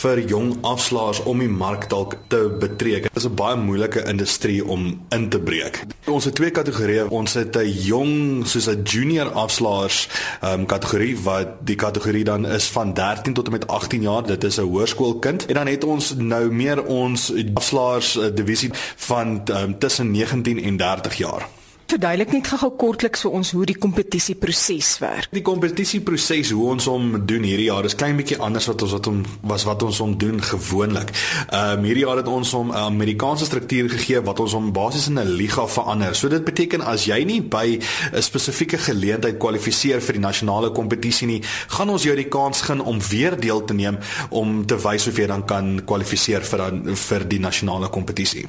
vir 0.00 0.20
jong 0.30 0.52
afslaers 0.62 1.18
om 1.26 1.40
die 1.42 1.50
mark 1.50 1.88
dalk 1.90 2.14
te 2.30 2.44
betrek. 2.62 3.08
Dit 3.10 3.16
is 3.16 3.26
'n 3.26 3.34
baie 3.34 3.56
moeilike 3.56 4.04
industrie 4.06 4.64
om 4.64 5.02
in 5.10 5.28
te 5.28 5.40
breek. 5.40 5.82
Ons 6.06 6.24
het 6.24 6.34
twee 6.34 6.50
kategorieë. 6.50 7.08
Ons 7.10 7.34
het 7.34 7.56
'n 7.56 7.66
jong 7.66 8.46
soos 8.46 8.68
'n 8.68 8.82
junior 8.82 9.30
afslaers 9.32 10.08
um, 10.44 10.66
kategorie 10.66 11.18
wat 11.18 11.48
die 11.66 11.76
kategorie 11.76 12.24
dan 12.24 12.46
is 12.46 12.66
van 12.66 12.94
13 12.94 13.34
tot 13.34 13.46
en 13.46 13.52
met 13.52 13.66
18 13.66 14.02
jaar. 14.02 14.26
Dit 14.26 14.44
is 14.44 14.56
'n 14.56 14.62
hoërskoolkind. 14.62 15.46
En 15.46 15.54
dan 15.54 15.66
het 15.66 15.84
ons 15.84 16.14
nou 16.14 16.50
meer 16.50 16.84
ons 16.84 17.32
afslaers 17.54 18.16
uh, 18.16 18.26
divisie 18.34 18.70
van 18.96 19.42
um, 19.50 19.78
tussen 19.78 20.10
19 20.10 20.62
en 20.62 20.76
30 20.76 21.14
jaar. 21.14 21.48
Verduidelik 21.90 22.30
net 22.30 22.46
gou 22.46 22.68
kortliks 22.78 23.24
vir 23.24 23.32
ons 23.34 23.48
hoe 23.56 23.64
die 23.66 23.74
kompetisieproses 23.74 24.90
werk. 25.02 25.32
Die 25.34 25.42
kompetisieproses 25.42 26.52
hoe 26.54 26.68
ons 26.70 26.86
hom 26.86 27.16
doen 27.26 27.42
hierdie 27.42 27.66
jaar 27.66 27.88
is 27.88 27.96
klein 27.98 28.20
bietjie 28.20 28.38
anders 28.38 28.68
wat 28.70 28.84
ons 28.86 28.94
wat 28.94 29.08
hom 29.10 29.24
was 29.50 29.64
wat 29.66 29.82
ons 29.82 29.98
hom 30.04 30.12
doen 30.20 30.38
gewoonlik. 30.38 31.10
Ehm 31.48 31.80
um, 31.80 31.88
hierdie 31.88 32.04
jaar 32.04 32.22
het 32.22 32.30
ons 32.30 32.54
hom 32.54 32.70
'n 32.70 32.78
Amerikaanse 32.84 33.50
struktuur 33.50 33.90
gegee 33.96 34.22
wat 34.22 34.44
ons 34.46 34.54
hom 34.54 34.70
basies 34.72 35.08
in 35.10 35.18
'n 35.18 35.34
liga 35.42 35.66
verander. 35.66 36.14
So 36.14 36.28
dit 36.28 36.44
beteken 36.44 36.80
as 36.80 37.10
jy 37.10 37.24
nie 37.24 37.42
by 37.42 37.80
'n 38.12 38.22
spesifieke 38.22 38.78
geleentheid 38.78 39.38
kwalifiseer 39.38 40.00
vir 40.00 40.12
die 40.12 40.26
nasionale 40.28 40.70
kompetisie 40.70 41.26
nie, 41.26 41.42
gaan 41.68 41.90
ons 41.90 42.02
jou 42.02 42.14
die 42.14 42.28
kans 42.28 42.60
gun 42.60 42.80
om 42.80 43.00
weer 43.00 43.40
deel 43.40 43.64
te 43.64 43.74
neem 43.74 43.98
om 44.30 44.66
te 44.66 44.76
wys 44.76 45.08
of 45.08 45.16
jy 45.16 45.26
dan 45.26 45.44
kan 45.44 45.82
kwalifiseer 45.84 46.42
vir 46.42 46.72
vir 46.94 47.28
die 47.28 47.40
nasionale 47.40 47.88
kompetisie. 47.88 48.46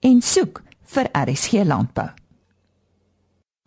en 0.00 0.22
soek 0.22 0.62
vir 0.82 1.08
RSG 1.12 1.52
landbou. 1.64 2.17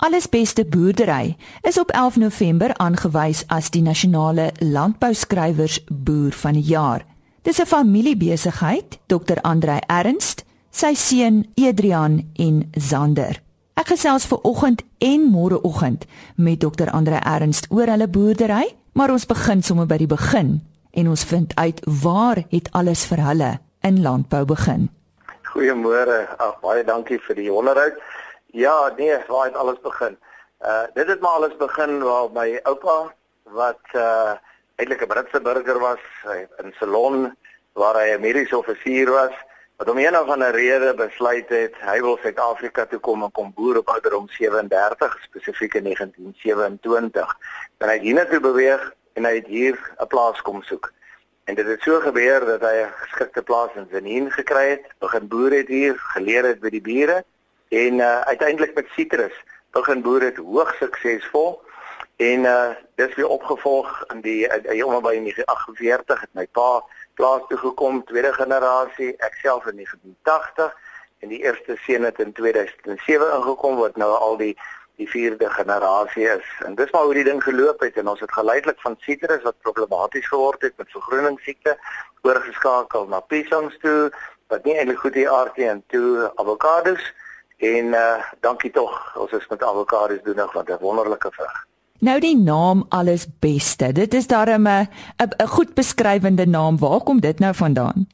Alles 0.02 0.30
beste 0.30 0.66
boerdery 0.66 1.36
is 1.62 1.80
op 1.80 1.92
11 1.92 2.16
November 2.16 2.78
aangewys 2.78 3.44
as 3.48 3.68
die 3.70 3.82
nasionale 3.82 4.48
landbouskrywers 4.58 5.84
boer 5.90 6.32
van 6.32 6.58
die 6.58 6.66
jaar. 6.66 7.06
Dis 7.42 7.62
'n 7.62 7.66
familiebesigheid, 7.66 9.00
Dr. 9.06 9.42
Andrei 9.42 9.80
Ernst, 9.88 10.44
sy 10.72 10.94
seun 10.94 11.46
Adrian 11.56 12.32
en 12.36 12.70
Zander. 12.72 13.42
Ek 13.74 13.88
gesels 13.88 14.26
ver 14.26 14.42
oggend 14.42 14.82
en 14.98 15.22
môreoggend 15.32 16.06
met 16.36 16.60
Dr. 16.60 16.90
Andrei 16.90 17.20
Ernst 17.24 17.68
oor 17.70 17.86
hulle 17.86 18.08
boerdery, 18.08 18.76
maar 18.92 19.12
ons 19.12 19.26
begin 19.26 19.64
sommer 19.64 19.86
by 19.86 19.98
die 19.98 20.08
begin 20.08 20.62
en 20.92 21.08
ons 21.10 21.24
vind 21.24 21.56
uit 21.56 21.82
waar 22.02 22.44
het 22.50 22.72
alles 22.72 23.06
vir 23.06 23.18
hulle 23.18 23.60
in 23.82 24.02
landbou 24.02 24.46
begin. 24.46 24.90
Goeiemôre. 25.44 26.28
Ag 26.38 26.60
baie 26.62 26.84
dankie 26.84 27.20
vir 27.20 27.36
die 27.36 27.54
onderhoud. 27.54 27.94
Ja, 28.52 28.94
nee, 28.98 29.18
waar 29.28 29.46
het 29.46 29.56
alles 29.56 29.80
begin? 29.80 30.18
Uh 30.62 30.84
dit 30.94 31.08
het 31.08 31.20
maar 31.20 31.32
alles 31.32 31.56
begin 31.56 32.04
waar 32.04 32.32
my 32.32 32.60
oupa 32.64 33.14
wat 33.44 33.80
uh 33.96 34.34
eintlik 34.76 35.02
'n 35.02 35.08
Britse 35.08 35.42
burger 35.42 35.80
was 35.80 36.00
in 36.58 36.74
Ceylon 36.80 37.38
waar 37.74 37.96
hy 37.96 38.12
'n 38.12 38.20
mediese 38.20 38.58
offisier 38.58 39.10
was, 39.10 39.32
wat 39.78 39.90
om 39.90 39.98
een 39.98 40.20
of 40.20 40.28
ander 40.28 40.52
rede 40.52 40.94
besluit 40.94 41.50
het 41.50 41.76
hy 41.80 42.02
wil 42.02 42.18
Suid-Afrika 42.18 42.86
toe 42.86 43.00
kom 43.00 43.24
en 43.24 43.32
kom 43.32 43.54
boer 43.56 43.78
op 43.78 43.90
ouderdom 43.90 44.28
37, 44.30 45.18
spesifiek 45.24 45.74
in 45.74 45.84
1927. 45.84 47.38
En 47.78 47.88
hy 47.88 47.94
het 47.94 48.02
hiernatoe 48.02 48.40
beweeg 48.40 48.94
en 49.14 49.26
hy 49.26 49.36
het 49.36 49.48
hier 49.48 49.80
'n 50.00 50.08
plaas 50.08 50.42
kom 50.42 50.62
soek. 50.64 50.92
En 51.44 51.56
dit 51.56 51.68
het 51.68 51.82
so 51.82 52.00
gebeur 52.00 52.46
dat 52.46 52.62
hy 52.62 52.76
'n 52.84 52.94
geskikte 52.94 53.42
plaas 53.42 53.72
in 53.76 53.88
Zenin 53.92 54.32
gekry 54.32 54.70
het, 54.70 54.86
begin 55.00 55.28
boer 55.28 55.52
het 55.52 55.68
hier, 55.68 55.96
geleer 55.98 56.44
het 56.46 56.60
by 56.60 56.70
die 56.70 56.82
bure 56.82 57.24
en 57.72 58.04
uh, 58.04 58.22
uiteindelik 58.22 58.76
met 58.76 58.88
sitrus 58.96 59.36
begin 59.72 60.02
boer 60.04 60.20
dit 60.20 60.38
hoogs 60.38 60.78
suksesvol 60.78 61.62
En 62.22 62.40
uh 62.40 62.70
dis 62.96 63.16
weer 63.16 63.28
opgevolg 63.28 64.04
in 64.14 64.20
die 64.22 64.40
jonge 64.78 65.00
by 65.02 65.14
1948 65.18 66.20
het 66.22 66.30
my 66.38 66.46
pa 66.58 66.84
plaas 67.18 67.42
toe 67.50 67.58
gekom, 67.58 68.04
tweede 68.06 68.34
generasie, 68.34 69.16
ek 69.26 69.40
self 69.42 69.66
in 69.72 69.80
1980 69.80 70.76
en 71.26 71.32
die 71.34 71.40
eerste 71.42 71.78
seun 71.82 72.06
het 72.06 72.20
in 72.22 72.34
2007 72.38 73.32
ingekom 73.38 73.80
wat 73.82 73.98
nou 73.98 74.12
al 74.18 74.38
die 74.38 74.54
die 75.02 75.08
vierde 75.10 75.50
generasie 75.50 76.28
is. 76.30 76.46
En 76.66 76.76
dis 76.78 76.92
maar 76.94 77.08
hoe 77.10 77.18
die 77.18 77.26
ding 77.26 77.42
geloop 77.44 77.82
het 77.82 77.98
en 77.98 78.12
ons 78.12 78.20
het 78.22 78.38
geleidelik 78.38 78.78
van 78.86 79.00
sitrus 79.02 79.42
wat 79.42 79.58
problematies 79.66 80.28
geword 80.28 80.62
het 80.62 80.78
met 80.78 80.94
vergroeningssiekte 80.94 81.74
oorgeskakel 82.22 83.08
na 83.10 83.20
pisangs 83.34 83.82
toe 83.82 84.12
wat 84.54 84.68
nie 84.68 84.78
eintlik 84.78 85.02
goed 85.02 85.18
hier 85.18 85.34
aard 85.34 85.58
nie 85.58 85.72
en 85.74 85.82
toe 85.90 86.30
avokados 86.36 87.02
en 87.62 87.94
uh 87.94 88.22
dankie 88.42 88.72
tog 88.72 88.94
ons 89.22 89.32
is 89.38 89.48
met 89.50 89.64
avokados 89.64 90.24
doen 90.24 90.36
nog 90.36 90.54
wat 90.54 90.70
'n 90.70 90.78
wonderlike 90.82 91.32
vrug. 91.32 91.66
Nou 92.00 92.20
die 92.20 92.38
naam 92.38 92.86
alles 92.90 93.28
beste. 93.40 93.92
Dit 93.92 94.14
is 94.14 94.28
darem 94.28 94.68
'n 94.68 94.90
'n 95.18 95.48
goed 95.48 95.74
beskrywende 95.74 96.46
naam. 96.46 96.78
Waar 96.78 97.02
kom 97.02 97.20
dit 97.20 97.40
nou 97.40 97.54
vandaan? 97.54 98.08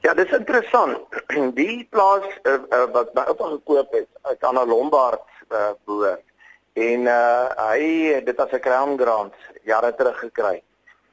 Ja, 0.00 0.14
dis 0.14 0.30
interessant. 0.30 0.98
Die 1.60 1.86
plaas 1.90 2.24
uh, 2.42 2.52
uh, 2.52 2.84
wat 2.92 3.14
my 3.14 3.22
oupa 3.22 3.48
gekoop 3.48 3.92
het 3.92 4.08
uit 4.22 4.44
Anna 4.44 4.66
Lombard 4.66 5.22
uh, 5.48 5.70
boer 5.84 6.20
en 6.72 7.00
uh, 7.00 7.46
hy 7.70 8.20
dit 8.24 8.40
as 8.40 8.52
'n 8.52 8.60
crown 8.60 8.98
grant 9.00 9.34
jare 9.64 9.94
terug 9.94 10.18
gekry. 10.18 10.62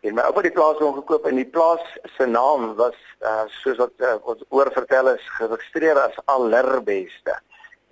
En 0.01 0.15
my 0.17 0.23
oupa 0.25 0.41
het 0.41 0.47
die 0.49 0.57
plaas 0.57 0.79
ongekoop 0.81 1.27
en 1.29 1.37
die 1.37 1.45
plaas 1.45 1.81
se 2.15 2.25
naam 2.25 2.71
was 2.79 2.97
uh, 3.21 3.43
soos 3.61 3.77
wat 3.77 3.91
uh, 4.01 4.15
ons 4.25 4.39
oorvertel 4.49 5.11
is 5.11 5.27
geregistreer 5.37 5.99
as 6.01 6.17
Allerbeste. 6.25 7.35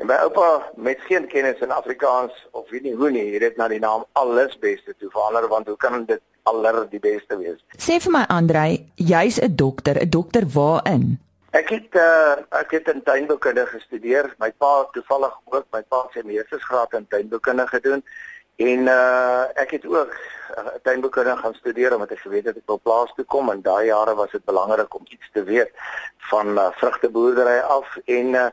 En 0.02 0.10
my 0.10 0.18
oupa 0.24 0.48
met 0.74 1.04
geen 1.06 1.28
kennis 1.30 1.62
in 1.62 1.76
Afrikaans 1.76 2.34
of 2.58 2.70
weet 2.74 2.88
nie 2.88 2.96
hoe 2.98 3.12
nie, 3.14 3.28
het 3.36 3.46
dit 3.46 3.62
na 3.62 3.68
die 3.70 3.82
naam 3.84 4.08
Allesbeste 4.18 4.96
toe 4.98 5.12
verander 5.14 5.46
want 5.52 5.70
hoe 5.70 5.78
kan 5.78 6.08
dit 6.10 6.24
aller 6.50 6.80
die 6.90 7.04
beste 7.04 7.38
wees? 7.38 7.62
Sê 7.78 8.00
vir 8.02 8.16
my 8.18 8.24
Andrei, 8.34 8.90
jy's 8.96 9.38
'n 9.38 9.54
dokter, 9.54 10.02
'n 10.02 10.10
dokter 10.10 10.50
waarin? 10.58 11.20
Ek 11.54 11.70
het 11.70 11.94
uh, 11.94 12.42
ek 12.58 12.72
het 12.72 12.90
in 12.90 13.04
tuinboukunde 13.04 13.68
gestudeer. 13.70 14.34
My 14.40 14.50
pa 14.58 14.90
toevallig 14.98 15.38
ook, 15.46 15.66
my 15.72 15.86
pa 15.86 16.02
het 16.10 16.18
sy 16.18 16.26
meestersgraad 16.26 16.94
in 16.94 17.08
tuinboukunde 17.08 17.68
gedoen. 17.68 18.04
En 18.58 18.80
uh 18.98 19.46
ek 19.54 19.78
het 19.78 19.86
ook 19.86 20.18
uh, 20.58 20.76
tuinboukunde 20.84 21.38
gaan 21.38 21.54
studeer 21.54 21.94
omdat 21.94 22.12
ek 22.12 22.26
geweet 22.26 22.46
het 22.46 22.58
ek 22.58 22.68
wil 22.72 22.82
plaas 22.84 23.14
toe 23.16 23.26
kom 23.26 23.50
en 23.50 23.62
daai 23.62 23.86
jare 23.92 24.16
was 24.16 24.32
dit 24.32 24.46
belangrik 24.46 24.96
om 24.96 25.06
iets 25.10 25.30
te 25.34 25.44
weet 25.44 25.72
van 26.32 26.58
uh, 26.58 26.70
vrugteboerdery 26.82 27.60
af 27.60 27.98
en 28.06 28.34
uh, 28.34 28.50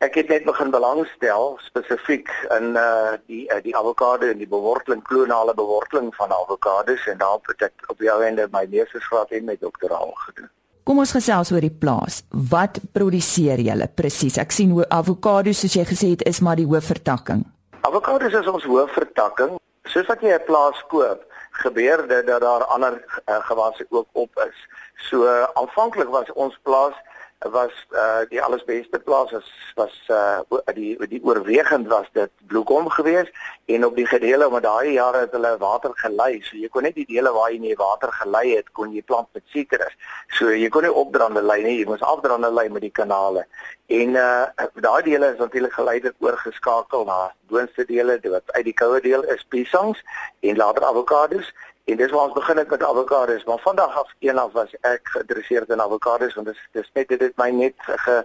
ek 0.00 0.14
het 0.16 0.30
net 0.32 0.46
begin 0.48 0.70
belangstel 0.72 1.58
spesifiek 1.60 2.30
in 2.56 2.72
uh 2.80 3.18
die 3.28 3.42
uh, 3.52 3.58
die 3.64 3.74
avokado 3.76 4.30
en 4.32 4.38
die 4.40 4.48
beworteling 4.48 5.02
klonale 5.04 5.54
beworteling 5.54 6.08
van 6.16 6.32
avokados 6.32 7.04
en 7.12 7.18
daarop 7.20 7.52
het 7.52 7.68
ek 7.68 7.90
op 7.92 8.00
die 8.00 8.08
einde 8.08 8.48
my 8.52 8.64
meestersgraad 8.72 9.36
en 9.36 9.44
my 9.44 9.56
doktoraal 9.60 10.14
gedoen. 10.24 10.48
Kom 10.88 10.98
ons 11.04 11.12
gesels 11.12 11.52
oor 11.52 11.60
die 11.60 11.76
plaas. 11.82 12.22
Wat 12.32 12.80
produseer 12.96 13.60
julle 13.60 13.88
presies? 13.94 14.40
Ek 14.40 14.50
sien 14.56 14.72
hoe 14.72 14.88
avokado 14.88 15.52
soos 15.52 15.76
jy 15.76 15.84
gesê 15.84 16.14
het 16.14 16.24
is 16.26 16.40
maar 16.40 16.56
die 16.56 16.66
hoofvertakking. 16.66 17.44
Avokados 17.84 18.32
is 18.40 18.48
ons 18.48 18.64
hoofvertakking. 18.64 19.58
Soos 19.84 20.08
wat 20.08 20.24
jy 20.24 20.32
'n 20.32 20.46
plaas 20.48 20.80
koop, 20.88 21.20
gebeur 21.50 22.08
dit 22.08 22.26
dat 22.26 22.40
daar 22.40 22.64
ander 22.64 23.04
uh, 23.26 23.36
gewasse 23.44 23.86
ook 23.88 24.08
op 24.12 24.46
is. 24.48 24.68
So 24.94 25.24
uh, 25.24 25.46
aanvanklik 25.52 26.08
was 26.08 26.32
ons 26.32 26.58
plaas 26.62 26.94
was 27.48 27.72
uh, 27.90 28.20
die 28.28 28.42
alles 28.42 28.64
beste 28.64 28.98
plaas 28.98 29.30
was 29.30 29.48
was 29.74 29.94
uh, 30.08 30.40
die 30.74 31.06
die 31.08 31.20
oorwegend 31.24 31.88
was 31.88 32.06
dit 32.12 32.30
bloekom 32.46 32.88
geweest 32.88 33.32
en 33.64 33.84
op 33.84 33.96
die 33.96 34.06
gedele 34.06 34.50
met 34.50 34.62
daai 34.62 34.92
jare 34.92 35.18
het 35.24 35.32
hulle 35.32 35.56
water 35.58 35.90
gelei. 35.94 36.42
So 36.42 36.56
jy 36.56 36.68
kon 36.68 36.82
net 36.82 36.94
die 36.94 37.06
dele 37.08 37.32
waar 37.32 37.50
jy 37.50 37.58
nie 37.58 37.76
water 37.80 38.12
gelei 38.12 38.56
het 38.56 38.68
kon 38.72 38.92
jy 38.92 39.02
plant 39.02 39.28
met 39.32 39.42
sitrus 39.54 39.96
so 40.36 40.52
jy 40.52 40.68
kon 40.68 40.84
nie 40.84 40.92
opdraande 40.92 41.42
lei 41.42 41.62
nie 41.64 41.78
jy 41.78 41.86
moes 41.88 42.04
afdraande 42.04 42.52
lei 42.52 42.68
met 42.68 42.84
die 42.84 42.92
kanale. 42.92 43.46
En 43.88 44.14
uh, 44.20 44.46
daai 44.74 45.02
dele 45.02 45.32
is 45.32 45.40
natuurlik 45.40 45.72
geleidelik 45.72 46.20
oorgeskakel 46.20 47.04
na 47.08 47.32
boonste 47.48 47.84
dele 47.88 48.20
wat 48.22 48.52
uit 48.52 48.64
die 48.68 48.76
koue 48.76 49.00
deel 49.00 49.24
is 49.32 49.46
piesangs 49.48 50.04
en 50.40 50.60
later 50.60 50.84
avokados 50.84 51.48
En 51.90 51.96
dis 51.96 52.10
waar 52.10 52.22
ons 52.22 52.32
begin 52.32 52.56
het 52.56 52.68
met 52.70 52.82
avokados, 52.82 53.44
maar 53.44 53.58
vandag 53.58 53.96
af 53.98 54.12
een 54.18 54.38
af 54.38 54.52
was 54.52 54.74
ek 54.80 55.00
geïnteresseerd 55.02 55.68
in 55.68 55.80
avokados 55.80 56.34
want 56.34 56.46
dit 56.46 56.56
is 56.56 56.68
dis 56.72 56.90
net 56.92 57.08
dit 57.08 57.20
het 57.20 57.36
my 57.36 57.50
net 57.50 57.74
ge 57.78 58.22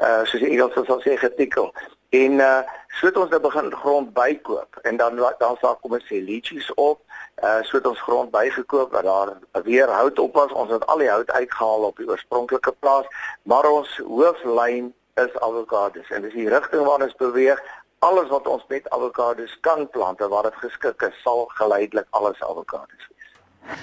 uh 0.00 0.24
soos 0.28 0.42
die 0.42 0.50
Engels 0.50 0.74
sal 0.74 1.00
sê 1.00 1.16
getikel. 1.16 1.72
En 2.08 2.32
uh 2.32 2.58
so 2.98 3.06
het 3.06 3.16
ons 3.16 3.30
nou 3.30 3.40
begin 3.40 3.72
grond 3.72 4.12
bykoop 4.12 4.76
en 4.82 4.96
dan 4.96 5.16
dan 5.38 5.56
sal 5.60 5.78
kom 5.80 5.96
ons 5.96 6.04
sê 6.10 6.20
liedjies 6.20 6.68
op. 6.74 7.00
Uh 7.42 7.62
so 7.62 7.80
het 7.80 7.86
ons 7.86 8.04
grond 8.10 8.30
bygekoop 8.30 8.92
wat 8.92 9.08
daar 9.08 9.32
weer 9.64 9.88
hout 9.88 10.18
op 10.18 10.34
was. 10.34 10.52
Ons 10.52 10.70
het 10.70 10.86
al 10.86 10.98
die 10.98 11.10
hout 11.10 11.30
uitgehaal 11.30 11.88
op 11.88 11.96
die 11.96 12.08
oorspronklike 12.08 12.74
plaas, 12.78 13.08
maar 13.42 13.70
ons 13.70 13.96
hooflyn 14.04 14.92
is 15.14 15.40
avokados 15.40 16.10
en 16.10 16.22
dis 16.22 16.36
die 16.36 16.48
rigting 16.48 16.84
waarna 16.84 17.08
ons 17.08 17.20
beweeg 17.24 17.64
alles 17.98 18.28
wat 18.28 18.46
ons 18.46 18.64
met 18.68 18.90
avokados 18.90 19.58
kan 19.60 19.88
plant 19.90 20.18
waar 20.18 20.42
dit 20.42 20.54
geskik 20.54 21.02
is, 21.02 21.22
sal 21.22 21.46
geleidelik 21.60 22.06
alles 22.10 22.40
avokados 22.40 23.08
wees. 23.08 23.32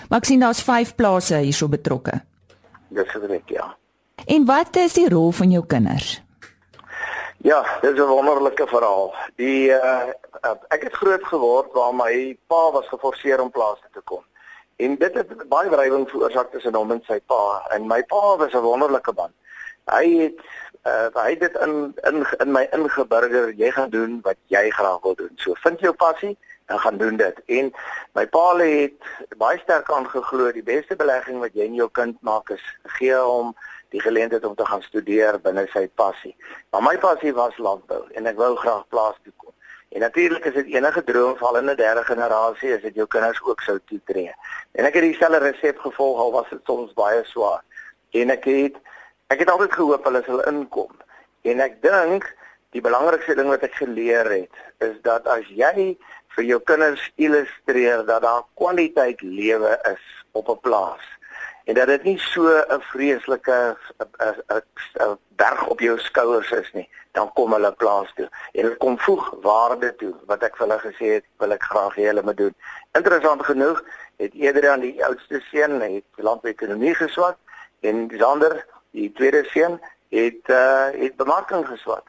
Maar 0.09 0.19
ek 0.19 0.25
sien 0.25 0.39
daar's 0.39 0.63
5 0.63 0.95
plase 0.95 1.37
hierso 1.37 1.67
betrokke. 1.67 2.21
Dis 2.87 3.13
reg, 3.13 3.41
ja. 3.45 3.75
En 4.25 4.45
wat 4.45 4.75
is 4.75 4.93
die 4.93 5.09
rol 5.09 5.31
van 5.31 5.51
jou 5.51 5.65
kinders? 5.65 6.21
Ja, 7.45 7.61
dis 7.81 7.99
'n 7.99 8.07
wonderlike 8.07 8.67
verhaal. 8.67 9.13
Die 9.35 9.69
uh, 9.69 10.09
ek 10.69 10.83
het 10.83 10.93
groot 10.93 11.23
geword 11.23 11.73
waar 11.73 11.93
my 11.95 12.37
pa 12.47 12.71
was 12.71 12.87
geforseer 12.87 13.41
om 13.41 13.51
plaas 13.51 13.79
te 13.93 14.01
kom. 14.03 14.23
En 14.75 14.95
dit 14.95 15.13
het 15.13 15.49
baie 15.49 15.69
wrywing 15.69 16.09
veroorsaak 16.09 16.51
tussen 16.51 16.75
hom 16.75 16.91
en 16.91 17.03
sy 17.05 17.19
pa. 17.25 17.65
En 17.69 17.87
my 17.87 18.03
pa 18.03 18.37
was 18.37 18.53
'n 18.53 18.65
wonderlike 18.65 19.13
man. 19.15 19.31
Hy 19.85 20.05
het 20.17 20.39
uh, 20.85 21.07
hy 21.13 21.29
het 21.29 21.39
dit 21.39 21.55
in 21.65 21.93
in 22.09 22.25
in 22.43 22.51
my 22.51 22.67
ingeburger 22.71 23.53
jy 23.57 23.71
gaan 23.71 23.89
doen 23.89 24.19
wat 24.21 24.37
jy 24.53 24.69
graag 24.69 25.01
wil 25.01 25.15
doen. 25.15 25.31
So 25.35 25.53
vind 25.63 25.79
jou 25.79 25.93
passie 25.93 26.37
en 26.65 26.79
gaan 26.79 26.97
doen 26.97 27.17
dit. 27.17 27.41
En 27.45 27.71
my 28.13 28.25
pa 28.27 28.45
het 28.57 28.93
baie 29.37 29.59
sterk 29.59 29.91
aangeglo 29.91 30.51
die 30.51 30.63
beste 30.63 30.95
belegging 30.95 31.39
wat 31.39 31.53
jy 31.53 31.69
in 31.69 31.79
jou 31.81 31.89
kind 31.91 32.21
maak 32.21 32.49
is 32.49 32.63
gee 32.97 33.17
hom 33.17 33.55
die 33.89 34.01
geleentheid 34.01 34.45
om 34.45 34.55
te 34.55 34.65
gaan 34.65 34.81
studeer 34.81 35.39
binne 35.41 35.67
sy 35.73 35.87
passie. 35.95 36.35
Maar 36.69 36.81
my 36.81 36.97
passie 36.97 37.33
was 37.33 37.57
landbou 37.57 38.05
en 38.13 38.25
ek 38.25 38.37
wou 38.37 38.55
graag 38.55 38.87
plaas 38.89 39.17
toe 39.23 39.33
kom. 39.37 39.53
En 39.95 40.01
natuurlik 40.01 40.45
is 40.45 40.53
dit 40.53 40.73
enige 40.75 41.03
droom 41.03 41.37
val 41.37 41.57
in 41.57 41.69
'n 41.69 41.75
derde 41.75 42.03
generasie 42.03 42.73
as 42.75 42.81
dit 42.81 42.95
jou 42.95 43.07
kinders 43.07 43.41
ook 43.43 43.61
sou 43.61 43.79
toetree. 43.85 44.33
En 44.71 44.85
ek 44.85 44.93
het 44.93 45.03
dieselfde 45.03 45.37
resep 45.37 45.79
gevolg 45.79 46.19
al 46.19 46.31
was 46.31 46.49
dit 46.49 46.59
soms 46.65 46.93
baie 46.93 47.23
swaar. 47.23 47.63
En 48.11 48.29
ek 48.29 48.43
het 48.43 48.75
Ek 49.33 49.39
het 49.41 49.49
altyd 49.49 49.73
gehoop 49.73 50.03
hulle 50.05 50.21
sal 50.25 50.43
inkom. 50.45 50.91
En 51.49 51.61
ek 51.63 51.79
dink 51.81 52.27
die 52.77 52.81
belangrikste 52.85 53.33
ding 53.37 53.49
wat 53.49 53.63
ek 53.65 53.79
geleer 53.79 54.27
het 54.29 54.85
is 54.85 54.97
dat 55.07 55.25
as 55.31 55.47
jy 55.49 55.95
vir 56.35 56.43
jou 56.45 56.59
kinders 56.69 57.01
illustreer 57.15 58.03
dat 58.05 58.21
daar 58.21 58.43
kwaliteit 58.59 59.21
lewe 59.23 59.71
is 59.91 60.03
op 60.37 60.49
'n 60.49 60.59
plaas 60.61 61.05
en 61.65 61.73
dat 61.73 61.87
dit 61.87 62.03
nie 62.03 62.19
so 62.19 62.45
'n 62.45 62.81
vreeslike 62.91 63.77
'n 63.97 65.17
berg 65.41 65.67
op 65.67 65.79
jou 65.79 65.97
skouers 65.99 66.51
is 66.51 66.71
nie, 66.73 66.89
dan 67.11 67.33
kom 67.33 67.53
hulle 67.53 67.71
plaas 67.71 68.13
toe 68.15 68.29
en 68.53 68.63
hulle 68.63 68.77
kom 68.77 68.99
voeg 68.99 69.33
waarde 69.41 69.95
toe 69.95 70.13
wat 70.25 70.43
ek 70.43 70.57
vir 70.57 70.67
hulle 70.67 70.79
gesê 70.79 71.07
het 71.17 71.25
wil 71.37 71.51
ek 71.51 71.63
graag 71.63 71.95
hê 71.95 72.05
hulle 72.11 72.21
moet 72.21 72.37
doen. 72.37 72.55
Interessant 72.91 73.45
genoeg 73.45 73.83
het 74.17 74.33
eerder 74.33 74.69
aan 74.69 74.79
die 74.85 75.05
oudste 75.05 75.41
seun 75.51 75.81
het 75.81 76.03
landbouekonomie 76.15 76.95
geswat 76.95 77.37
en 77.81 78.11
Sander 78.17 78.65
die 78.95 79.11
tweede 79.17 79.43
seun 79.51 79.79
het 80.15 80.51
uh 80.51 80.91
het 80.95 81.15
bemarking 81.19 81.65
geswat 81.67 82.05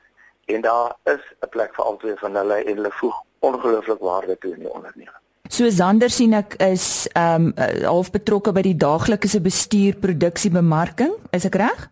en 0.46 0.60
daar 0.60 0.94
is 1.04 1.22
'n 1.42 1.48
plek 1.50 1.74
vir 1.74 1.84
albei 1.84 2.16
van 2.16 2.36
hulle 2.36 2.58
en 2.64 2.76
hulle 2.76 2.92
voeg 3.00 3.22
ongelooflik 3.38 4.00
waarde 4.00 4.38
toe 4.38 4.52
in 4.54 4.60
die 4.60 4.72
onderneming. 4.72 5.16
So 5.48 5.70
Zander 5.70 6.10
sien 6.10 6.32
ek 6.34 6.54
is 6.62 7.08
ehm 7.12 7.52
um, 7.56 7.82
half 7.82 8.10
betrokke 8.10 8.52
by 8.52 8.62
die 8.62 8.76
daaglikse 8.76 9.40
bestuur 9.40 9.94
produksie 10.02 10.50
bemarking, 10.50 11.12
is 11.30 11.44
ek 11.44 11.54
reg? 11.54 11.90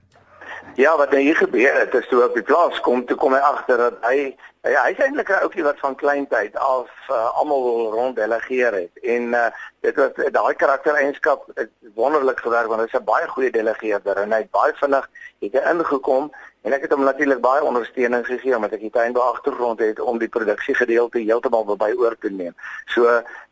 Ja, 0.77 0.97
wat 0.97 1.11
nou 1.11 1.23
hier 1.23 1.37
gebeur 1.37 1.79
het, 1.79 1.95
is 1.95 2.09
toe 2.09 2.25
op 2.25 2.35
die 2.35 2.43
plaas 2.43 2.81
kom, 2.81 3.05
toe 3.07 3.17
kom 3.17 3.33
hy 3.33 3.39
agter 3.47 3.79
dat 3.79 4.01
hy 4.03 4.35
hy 4.65 4.73
hy's 4.75 5.03
eintlik 5.05 5.29
'n 5.31 5.45
ouetjie 5.47 5.63
wat 5.63 5.79
van 5.79 5.95
kleintyd 5.95 6.57
af 6.57 6.91
uh, 7.11 7.31
almal 7.39 7.93
rond 7.93 8.17
delegeer 8.17 8.75
het. 8.75 8.91
En 9.03 9.23
uh, 9.39 9.45
dit 9.87 9.95
was 9.95 10.33
daai 10.33 10.55
karaktereienskap 10.55 11.47
wonderlik 11.95 12.41
gewerk 12.41 12.67
want 12.67 12.83
hy's 12.83 12.97
'n 12.99 13.05
baie 13.05 13.29
goeie 13.29 13.51
delegeerder 13.51 14.17
en 14.17 14.33
hy 14.33 14.41
het 14.43 14.51
baie 14.51 14.75
vinnig 14.75 15.11
het 15.41 15.53
hy 15.53 15.63
ingekom 15.71 16.33
En 16.65 16.73
ek 16.73 16.87
het 16.87 16.93
hom 16.97 17.03
natuurlik 17.05 17.43
baie 17.45 17.65
ondersteuning 17.69 18.23
gegee 18.25 18.55
omdat 18.57 18.73
ek 18.79 18.85
die 18.87 18.93
tuinbou 18.93 19.21
agtergrond 19.23 19.83
het 19.85 19.99
om 20.01 20.17
die 20.19 20.31
produksiegedeelte 20.33 21.21
heeltemal 21.21 21.67
by 21.77 21.91
oor 22.01 22.15
te 22.17 22.31
neem. 22.33 22.55
So 22.89 23.11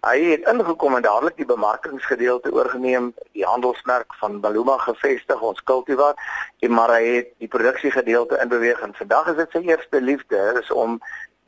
hy 0.09 0.15
het 0.31 0.47
ingekom 0.49 0.97
en 0.97 1.05
dadelik 1.05 1.37
die 1.37 1.49
bemarkingsgedeelte 1.51 2.53
oorgeneem, 2.57 3.11
die 3.37 3.45
handelsmerk 3.45 4.17
van 4.21 4.39
Baluma 4.41 4.79
gevestig, 4.81 5.43
ons 5.45 5.61
kultivar, 5.69 6.17
en 6.65 6.73
maar 6.73 6.95
hy 6.97 7.03
het 7.19 7.29
die 7.45 7.51
produksiegedeelte 7.53 8.39
in 8.41 8.49
beweeg 8.49 8.81
en 8.81 8.97
vandag 8.97 9.29
is 9.35 9.37
dit 9.43 9.59
sy 9.59 9.63
eerste 9.69 10.01
liefde 10.01 10.41
is 10.63 10.71
om 10.73 10.97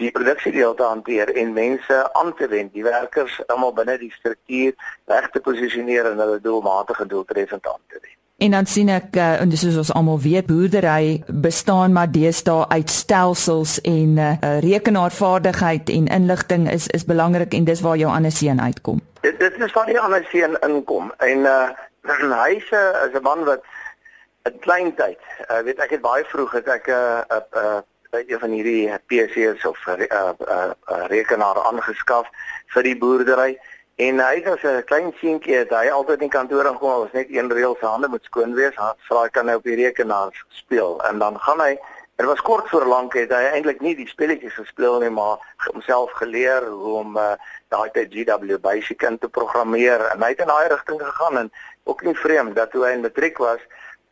die 0.03 0.11
produksiedeel 0.13 0.75
te 0.77 0.85
hanteer 0.85 1.33
en 1.33 1.57
mense 1.57 2.03
aan 2.13 2.35
te 2.37 2.51
wend, 2.53 2.75
die 2.77 2.85
werkers 2.85 3.39
almal 3.47 3.73
binne 3.73 3.97
die 4.05 4.13
struktuur 4.19 4.77
reg 5.09 5.33
te 5.33 5.41
posisioneer 5.41 6.13
en 6.13 6.21
hulle 6.27 6.45
doelmatig 6.45 7.01
en 7.01 7.13
doeltreffend 7.15 7.73
aan 7.73 7.83
te 7.89 8.03
wend. 8.03 8.21
En 8.37 8.51
dan 8.51 8.67
sien 8.67 8.89
ek 8.91 9.15
uh, 9.15 9.41
en 9.41 9.49
dis 9.49 9.61
soos 9.63 9.77
ons 9.79 9.93
almal 9.95 10.19
weet, 10.19 10.49
boerdery 10.51 11.23
bestaan 11.29 11.93
maar 11.95 12.11
deesdae 12.11 12.65
uit 12.69 12.91
stelsels 12.91 13.77
en 13.87 14.19
uh, 14.19 14.59
rekenaarvaardigheid 14.65 15.91
en 15.95 16.09
inligting 16.17 16.67
is 16.71 16.89
is 16.99 17.07
belangrik 17.07 17.55
en 17.55 17.65
dis 17.65 17.81
waar 17.81 17.97
jou 17.97 18.11
ander 18.11 18.35
seun 18.35 18.61
uitkom. 18.61 18.99
Dit 19.23 19.39
dit 19.39 19.61
is 19.63 19.73
waar 19.73 19.87
die 19.87 20.01
ander 20.01 20.27
seun 20.33 20.59
inkom 20.67 21.13
en 21.19 21.47
uh 21.47 21.71
hy 22.45 22.59
se 22.69 22.81
is 23.07 23.15
'n 23.19 23.23
man 23.23 23.45
wat 23.45 23.63
in 24.45 24.59
klein 24.61 24.95
tyd, 24.95 25.21
uh, 25.51 25.63
weet 25.65 25.79
ek 25.79 25.91
het 25.91 26.01
baie 26.01 26.25
vroeg 26.25 26.53
het 26.53 26.69
ek 26.69 26.89
'n 26.89 26.93
uh, 26.93 27.39
uh, 27.57 27.79
uh, 28.13 28.41
van 28.41 28.51
hierdie 28.51 28.91
PC's 29.07 29.65
of 29.65 29.79
'n 29.87 30.05
uh, 30.11 30.35
uh, 30.49 30.71
uh, 30.91 31.07
rekenaar 31.07 31.63
aangeskaf 31.71 32.27
vir 32.75 32.83
die 32.83 32.99
boerdery 32.99 33.59
en 33.97 34.21
hy 34.21 34.43
was 34.45 34.63
'n 34.63 34.85
klein 34.85 35.13
seentjie 35.21 35.57
het 35.57 35.71
hy 35.71 35.89
altyd 35.89 36.23
in 36.23 36.29
kantoor 36.29 36.67
ingekom 36.67 37.01
was 37.01 37.13
net 37.13 37.31
een 37.31 37.53
reël 37.53 37.77
se 37.81 37.87
hande 37.87 38.09
moet 38.09 38.25
skoon 38.25 38.55
wees 38.55 38.77
hy 38.77 38.93
vra 39.09 39.23
hy 39.23 39.29
kan 39.29 39.47
nou 39.47 39.57
op 39.57 39.63
die 39.63 39.77
rekenaar 39.77 40.45
speel? 40.49 41.03
En 41.05 41.19
dan 41.19 41.39
gaan 41.41 41.61
hy 41.61 41.79
Dit 42.17 42.27
was 42.27 42.41
kort 42.41 42.69
voor 42.69 42.85
lank 42.87 43.13
het 43.19 43.33
hy 43.35 43.43
eintlik 43.57 43.81
nie 43.83 43.97
die 43.99 44.07
spelletjies 44.07 44.55
gespeel 44.55 45.01
nie 45.03 45.11
maar 45.11 45.41
homself 45.67 46.13
geleer 46.15 46.63
hoe 46.63 46.93
om 47.01 47.17
uh, 47.19 47.33
daai 47.75 47.91
tyd 47.91 48.13
GW 48.15 48.59
Basic 48.63 49.03
in 49.03 49.19
te 49.19 49.29
programmeer. 49.29 50.05
En 50.13 50.23
hy 50.23 50.29
het 50.31 50.45
in 50.45 50.53
daai 50.53 50.69
rigting 50.71 51.01
gegaan 51.03 51.39
en 51.39 51.51
ook 51.91 52.05
nie 52.07 52.15
vreemd 52.15 52.55
dat 52.55 52.71
toe 52.71 52.85
hy 52.87 52.93
in 52.95 53.03
matriek 53.03 53.43
was 53.43 53.59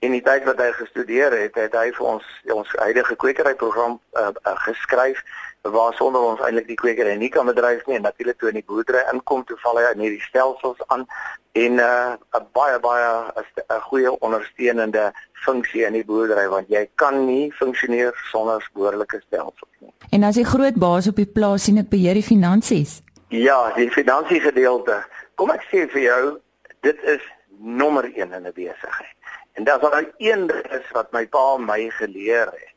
en 0.03 0.17
die 0.17 0.23
tyd 0.23 0.43
wat 0.51 0.59
hy 0.59 0.73
gestudeer 0.75 1.31
het, 1.31 1.55
het 1.55 1.77
hy 1.79 1.93
vir 1.95 2.09
ons 2.17 2.27
ons 2.51 2.75
huidige 2.83 3.15
kwekeryprogram 3.23 3.95
uh, 4.19 4.33
uh, 4.35 4.57
geskryf 4.67 5.23
waar 5.71 5.95
sonder 5.95 6.21
ons 6.21 6.41
eintlik 6.43 6.67
die 6.67 6.79
kwekery 6.79 7.15
nie 7.19 7.29
kan 7.31 7.47
bedryf 7.47 7.85
nie 7.87 7.97
en 7.97 8.03
natuurlik 8.03 8.39
toe 8.39 8.49
in 8.51 8.59
die 8.59 8.67
boerdery 8.67 9.05
inkom 9.13 9.45
toe 9.47 9.57
val 9.63 9.79
hy 9.79 9.93
in 9.93 10.03
hierdie 10.03 10.25
stelsels 10.25 10.81
aan 10.89 11.07
en 11.55 11.79
'n 11.79 11.79
uh, 11.79 12.41
baie 12.53 12.81
baie 12.81 13.31
'n 13.71 13.81
goeie 13.87 14.11
ondersteunende 14.21 15.13
funksie 15.45 15.85
in 15.87 15.93
die 15.93 16.05
boerdery 16.05 16.49
want 16.49 16.69
jy 16.69 16.89
kan 16.95 17.27
nie 17.27 17.53
funksioneer 17.53 18.13
sonder 18.33 18.71
behoorlike 18.75 19.23
stelsels 19.27 19.71
nie. 19.79 19.93
En 20.11 20.25
as 20.25 20.37
jy 20.37 20.43
groot 20.43 20.75
baas 20.75 21.09
op 21.09 21.17
die 21.17 21.31
plaas 21.31 21.65
sien 21.65 21.79
ek 21.79 21.89
beheer 21.89 22.15
die 22.15 22.27
finansies. 22.27 23.03
Ja, 23.29 23.73
die 23.75 23.91
finansie 23.91 24.41
gedeelte. 24.41 25.05
Kom 25.35 25.51
ek 25.51 25.63
sê 25.71 25.87
vir 25.89 26.03
jou, 26.03 26.41
dit 26.81 27.03
is 27.03 27.23
nommer 27.59 28.05
1 28.05 28.33
in 28.33 28.47
'n 28.47 28.53
besigheid. 28.53 29.17
En 29.53 29.65
daar's 29.65 29.83
al 29.83 30.05
een 30.19 30.47
ding 30.47 30.67
is 30.73 30.91
wat 30.93 31.13
my 31.13 31.27
pa 31.27 31.57
my 31.57 31.91
geleer 31.91 32.51
het, 32.51 32.75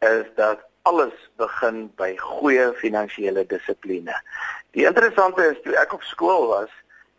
is 0.00 0.26
dat 0.36 0.64
alles 0.84 1.12
begin 1.40 1.86
by 1.96 2.12
goeie 2.20 2.72
finansiële 2.76 3.46
dissipline. 3.48 4.16
Die 4.76 4.84
interessante 4.84 5.46
is 5.52 5.60
toe 5.64 5.76
ek 5.80 5.94
op 5.96 6.02
skool 6.04 6.50
was, 6.50 6.72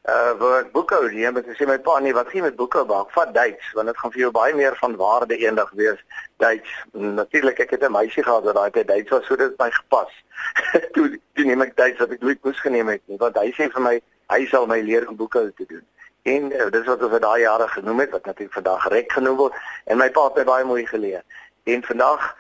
uh 0.06 0.36
waar 0.38 0.60
ek 0.60 0.70
boekhou 0.76 1.08
neem, 1.10 1.40
het 1.40 1.48
gesê 1.50 1.66
my 1.66 1.80
pa 1.82 1.96
nee, 1.98 2.14
wat 2.14 2.30
gaan 2.30 2.46
met 2.46 2.60
boekhou 2.60 2.84
maak? 2.86 3.10
Vat 3.16 3.34
Duits, 3.34 3.72
want 3.74 3.90
dit 3.90 3.98
gaan 3.98 4.14
vir 4.14 4.22
jou 4.22 4.30
baie 4.36 4.54
meer 4.54 4.78
van 4.78 4.94
waarde 5.02 5.40
eendag 5.42 5.72
wees. 5.80 6.04
Duits. 6.44 6.76
Natuurlik 6.94 7.64
ek 7.66 7.74
het 7.74 7.88
'n 7.90 7.98
meisie 7.98 8.24
gehad 8.24 8.46
wat 8.46 8.56
daai 8.60 8.70
tyd 8.70 8.88
Duits 8.88 9.10
was, 9.10 9.26
so 9.26 9.36
dit 9.36 9.50
het 9.50 9.58
my 9.58 9.72
gepas. 9.72 10.14
toe 10.94 11.18
toe 11.34 11.46
neem 11.50 11.66
ek 11.66 11.76
Duits 11.76 11.98
wat 12.00 12.14
ek 12.14 12.22
nooit 12.22 12.44
moes 12.44 12.62
geneem 12.62 12.94
het 12.94 13.02
nie, 13.06 13.18
want 13.18 13.42
hy 13.42 13.50
sê 13.58 13.72
vir 13.74 13.82
my 13.82 13.98
hy 14.30 14.46
sal 14.46 14.70
my 14.70 14.80
leer 14.82 15.10
om 15.10 15.18
boekhou 15.18 15.50
te 15.58 15.66
doen. 15.66 15.86
En 16.22 16.52
uh, 16.54 16.70
dis 16.70 16.86
wat 16.86 17.02
ons 17.02 17.12
vir 17.18 17.20
daai 17.20 17.42
jare 17.42 17.68
genoem 17.68 18.00
het 18.00 18.12
wat 18.14 18.26
natuurlik 18.26 18.54
vandag 18.54 18.88
rek 18.94 19.12
genoem 19.12 19.38
word 19.38 19.54
en 19.86 19.98
my 19.98 20.10
pa 20.10 20.30
het 20.36 20.46
baie 20.46 20.66
mooi 20.66 20.86
geleer. 20.86 21.26
En 21.66 21.82
vandag 21.84 22.36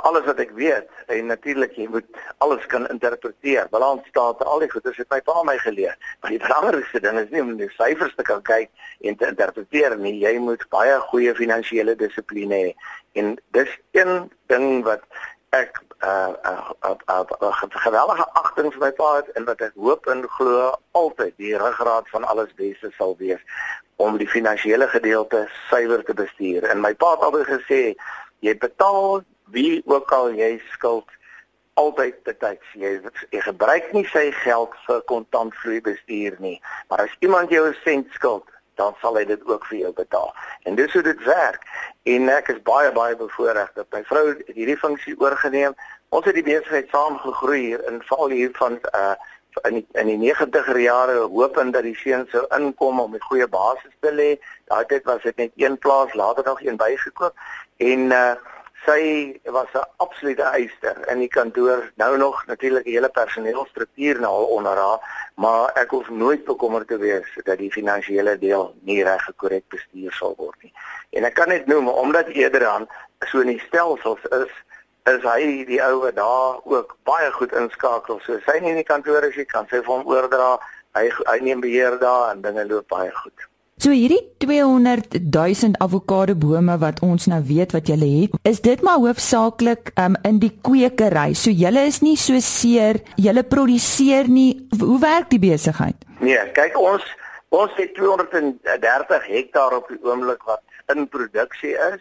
alles 0.00 0.24
wat 0.24 0.38
ek 0.40 0.50
weet 0.56 0.88
en 1.12 1.26
natuurlik 1.26 1.74
jy 1.76 1.86
moet 1.92 2.20
alles 2.44 2.64
kan 2.72 2.88
interpreteer. 2.88 3.68
Balans 3.70 4.06
staat 4.08 4.44
al 4.44 4.64
die 4.64 4.70
goeders 4.70 4.96
het 4.96 5.10
my 5.12 5.20
pa 5.20 5.42
my 5.44 5.58
geleer. 5.58 5.96
Maar 6.20 6.30
die 6.30 6.42
belangrikste 6.42 7.00
ding 7.00 7.18
is 7.20 7.30
nie 7.30 7.42
om 7.44 7.56
die 7.56 7.70
syfers 7.76 8.14
te 8.16 8.26
kan 8.26 8.42
kyk 8.42 8.70
en 9.00 9.16
te 9.16 9.28
interpreteer 9.28 9.96
nie. 9.98 10.18
Jy 10.22 10.38
moet 10.38 10.64
baie 10.72 10.98
goeie 11.12 11.34
finansiële 11.36 11.96
dissipline 12.00 12.62
hê. 12.64 12.74
En 13.20 13.36
dis 13.56 13.78
een 13.92 14.30
ding 14.52 14.84
wat 14.88 15.04
ek 15.52 15.82
uh 16.02 16.32
uh, 16.50 16.70
uh, 16.88 16.94
uh, 17.08 17.24
uh 17.40 17.64
geweldige 17.84 18.24
agting 18.40 18.72
vir 18.74 18.80
my 18.82 18.90
pa 18.98 19.10
het 19.20 19.28
en 19.38 19.44
wat 19.46 19.60
ek 19.62 19.76
hoop 19.76 20.08
en 20.10 20.24
glo 20.38 20.70
altyd 20.98 21.36
die 21.38 21.52
ruggraat 21.60 22.08
van 22.10 22.24
alles 22.24 22.54
beste 22.58 22.90
sal 22.96 23.14
wees 23.20 23.42
om 24.02 24.16
die 24.18 24.28
finansiële 24.28 24.88
gedeelte 24.88 25.44
suiwer 25.68 26.02
te 26.04 26.14
bestuur. 26.14 26.64
En 26.64 26.80
my 26.80 26.94
pa 26.94 27.12
het 27.14 27.26
altyd 27.28 27.46
gesê 27.52 27.82
jy 28.42 28.56
betaal 28.58 29.22
wie 29.50 29.82
ook 29.84 30.12
al 30.12 30.32
jy 30.32 30.60
skuld 30.72 31.08
altyd 31.74 32.22
betyds 32.22 32.72
jy, 32.76 33.00
jy 33.30 33.40
gebruik 33.40 33.92
nie 33.92 34.04
sy 34.12 34.30
geld 34.42 34.74
vir 34.86 35.00
kontantvloei 35.08 35.80
bestuur 35.80 36.36
nie. 36.38 36.58
Maar 36.88 37.06
as 37.06 37.14
iemand 37.20 37.50
jou 37.50 37.68
'n 37.68 37.76
sent 37.84 38.12
skuld, 38.12 38.44
dan 38.74 38.94
sal 39.00 39.16
hy 39.16 39.24
dit 39.24 39.42
ook 39.46 39.66
vir 39.66 39.78
jou 39.78 39.92
betaal. 39.92 40.34
En 40.62 40.74
dis 40.74 40.92
hoe 40.92 41.02
dit 41.02 41.24
werk. 41.24 41.64
En 42.02 42.28
ek 42.28 42.48
is 42.48 42.62
baie 42.62 42.92
baie 42.92 43.16
bevoorreg 43.16 43.72
dat 43.74 43.86
my 43.92 44.04
vrou 44.04 44.24
hierdie 44.46 44.78
funksie 44.78 45.14
oorgeneem. 45.20 45.74
Ons 46.08 46.24
het 46.24 46.34
die 46.34 46.42
besigheid 46.46 46.88
saam 46.90 47.18
gegroei 47.18 47.60
hier 47.60 47.84
in 47.90 48.02
val 48.02 48.28
hier 48.28 48.50
van 48.52 48.80
uh 48.94 49.14
in 49.68 49.74
die, 49.74 49.86
in 50.00 50.06
die 50.08 50.32
90er 50.32 50.78
jare 50.80 51.18
hoopend 51.28 51.74
dat 51.74 51.84
die 51.84 51.96
seuns 51.96 52.30
sou 52.30 52.46
inkom 52.56 53.00
om 53.00 53.14
'n 53.14 53.20
goeie 53.20 53.48
basis 53.48 53.92
te 54.00 54.12
lê. 54.12 54.40
Daai 54.64 54.84
tyd 54.86 55.04
was 55.04 55.22
dit 55.22 55.36
net 55.36 55.52
een 55.56 55.78
plaas, 55.78 56.14
later 56.14 56.44
nog 56.44 56.62
een 56.62 56.76
bygekoop 56.76 57.34
en 57.76 58.10
uh 58.10 58.34
sy 58.86 59.40
was 59.44 59.68
'n 59.74 59.86
absolute 59.96 60.42
eister 60.42 60.96
in 61.08 61.18
die 61.18 61.28
kantoor. 61.28 61.90
Nou 61.96 62.16
nog 62.16 62.46
natuurlik 62.46 62.84
die 62.84 62.94
hele 62.94 63.08
personeelstruktuur 63.08 64.20
nou 64.20 64.32
al 64.32 64.44
onder 64.44 64.76
haar 64.76 65.00
maar 65.34 65.70
ek 65.74 65.90
hoef 65.90 66.08
nooit 66.08 66.44
bekommerd 66.44 66.88
te 66.88 66.98
wees 66.98 67.28
dat 67.44 67.58
die 67.58 67.72
finansiële 67.72 68.38
deel 68.38 68.74
nie 68.80 69.02
reg 69.04 69.24
gekorrek 69.24 69.64
bestuur 69.68 70.12
sal 70.12 70.34
word 70.36 70.62
nie. 70.62 70.72
En 71.10 71.24
ek 71.24 71.34
kan 71.34 71.48
net 71.48 71.66
noem 71.66 71.88
omdat 71.88 72.28
eerder 72.28 72.66
aan 72.66 72.88
so 73.30 73.40
in 73.40 73.54
die 73.54 73.62
stelsels 73.66 74.24
is 74.30 74.52
is 75.10 75.22
hy 75.26 75.64
die 75.66 75.80
ou 75.82 76.00
wat 76.00 76.14
daar 76.14 76.60
ook 76.64 76.96
baie 77.02 77.30
goed 77.32 77.52
inskakel. 77.52 78.20
So 78.22 78.38
sy 78.46 78.58
nie 78.58 78.70
in 78.70 78.82
die 78.82 78.90
kantoor 78.92 79.24
is 79.26 79.34
jy 79.34 79.44
kan 79.44 79.66
sy 79.66 79.80
vir 79.82 79.94
hom 79.94 80.06
oordra. 80.06 80.58
Hy 80.94 81.08
hy 81.30 81.38
neem 81.40 81.60
beheer 81.60 81.98
daar 81.98 82.30
en 82.30 82.42
dinge 82.42 82.66
loop 82.66 82.88
baie 82.88 83.10
goed 83.24 83.51
So 83.82 83.90
hierdie 83.90 84.20
200 84.38 85.16
000 85.34 85.72
avokado 85.82 86.36
bome 86.38 86.76
wat 86.78 87.00
ons 87.02 87.24
nou 87.26 87.40
weet 87.48 87.72
wat 87.74 87.88
julle 87.90 88.06
het, 88.06 88.36
is 88.46 88.60
dit 88.62 88.82
maar 88.86 89.00
hoofsaaklik 89.02 89.90
um, 89.98 90.14
in 90.28 90.38
die 90.38 90.52
kwekery. 90.62 91.32
So 91.34 91.50
julle 91.50 91.82
is 91.90 91.98
nie 91.98 92.14
so 92.14 92.38
seer, 92.38 93.00
julle 93.18 93.42
produseer 93.42 94.30
nie. 94.30 94.68
Hoe 94.78 95.00
werk 95.02 95.32
die 95.34 95.40
besigheid? 95.42 95.98
Nee, 96.22 96.38
kyk 96.54 96.78
ons 96.78 97.08
ons 97.50 97.74
het 97.74 97.90
230 97.98 99.26
hektaar 99.32 99.74
op 99.80 99.90
die 99.90 99.98
oomblik 100.06 100.46
wat 100.46 100.62
in 100.94 101.08
produksie 101.10 101.74
is 101.74 101.98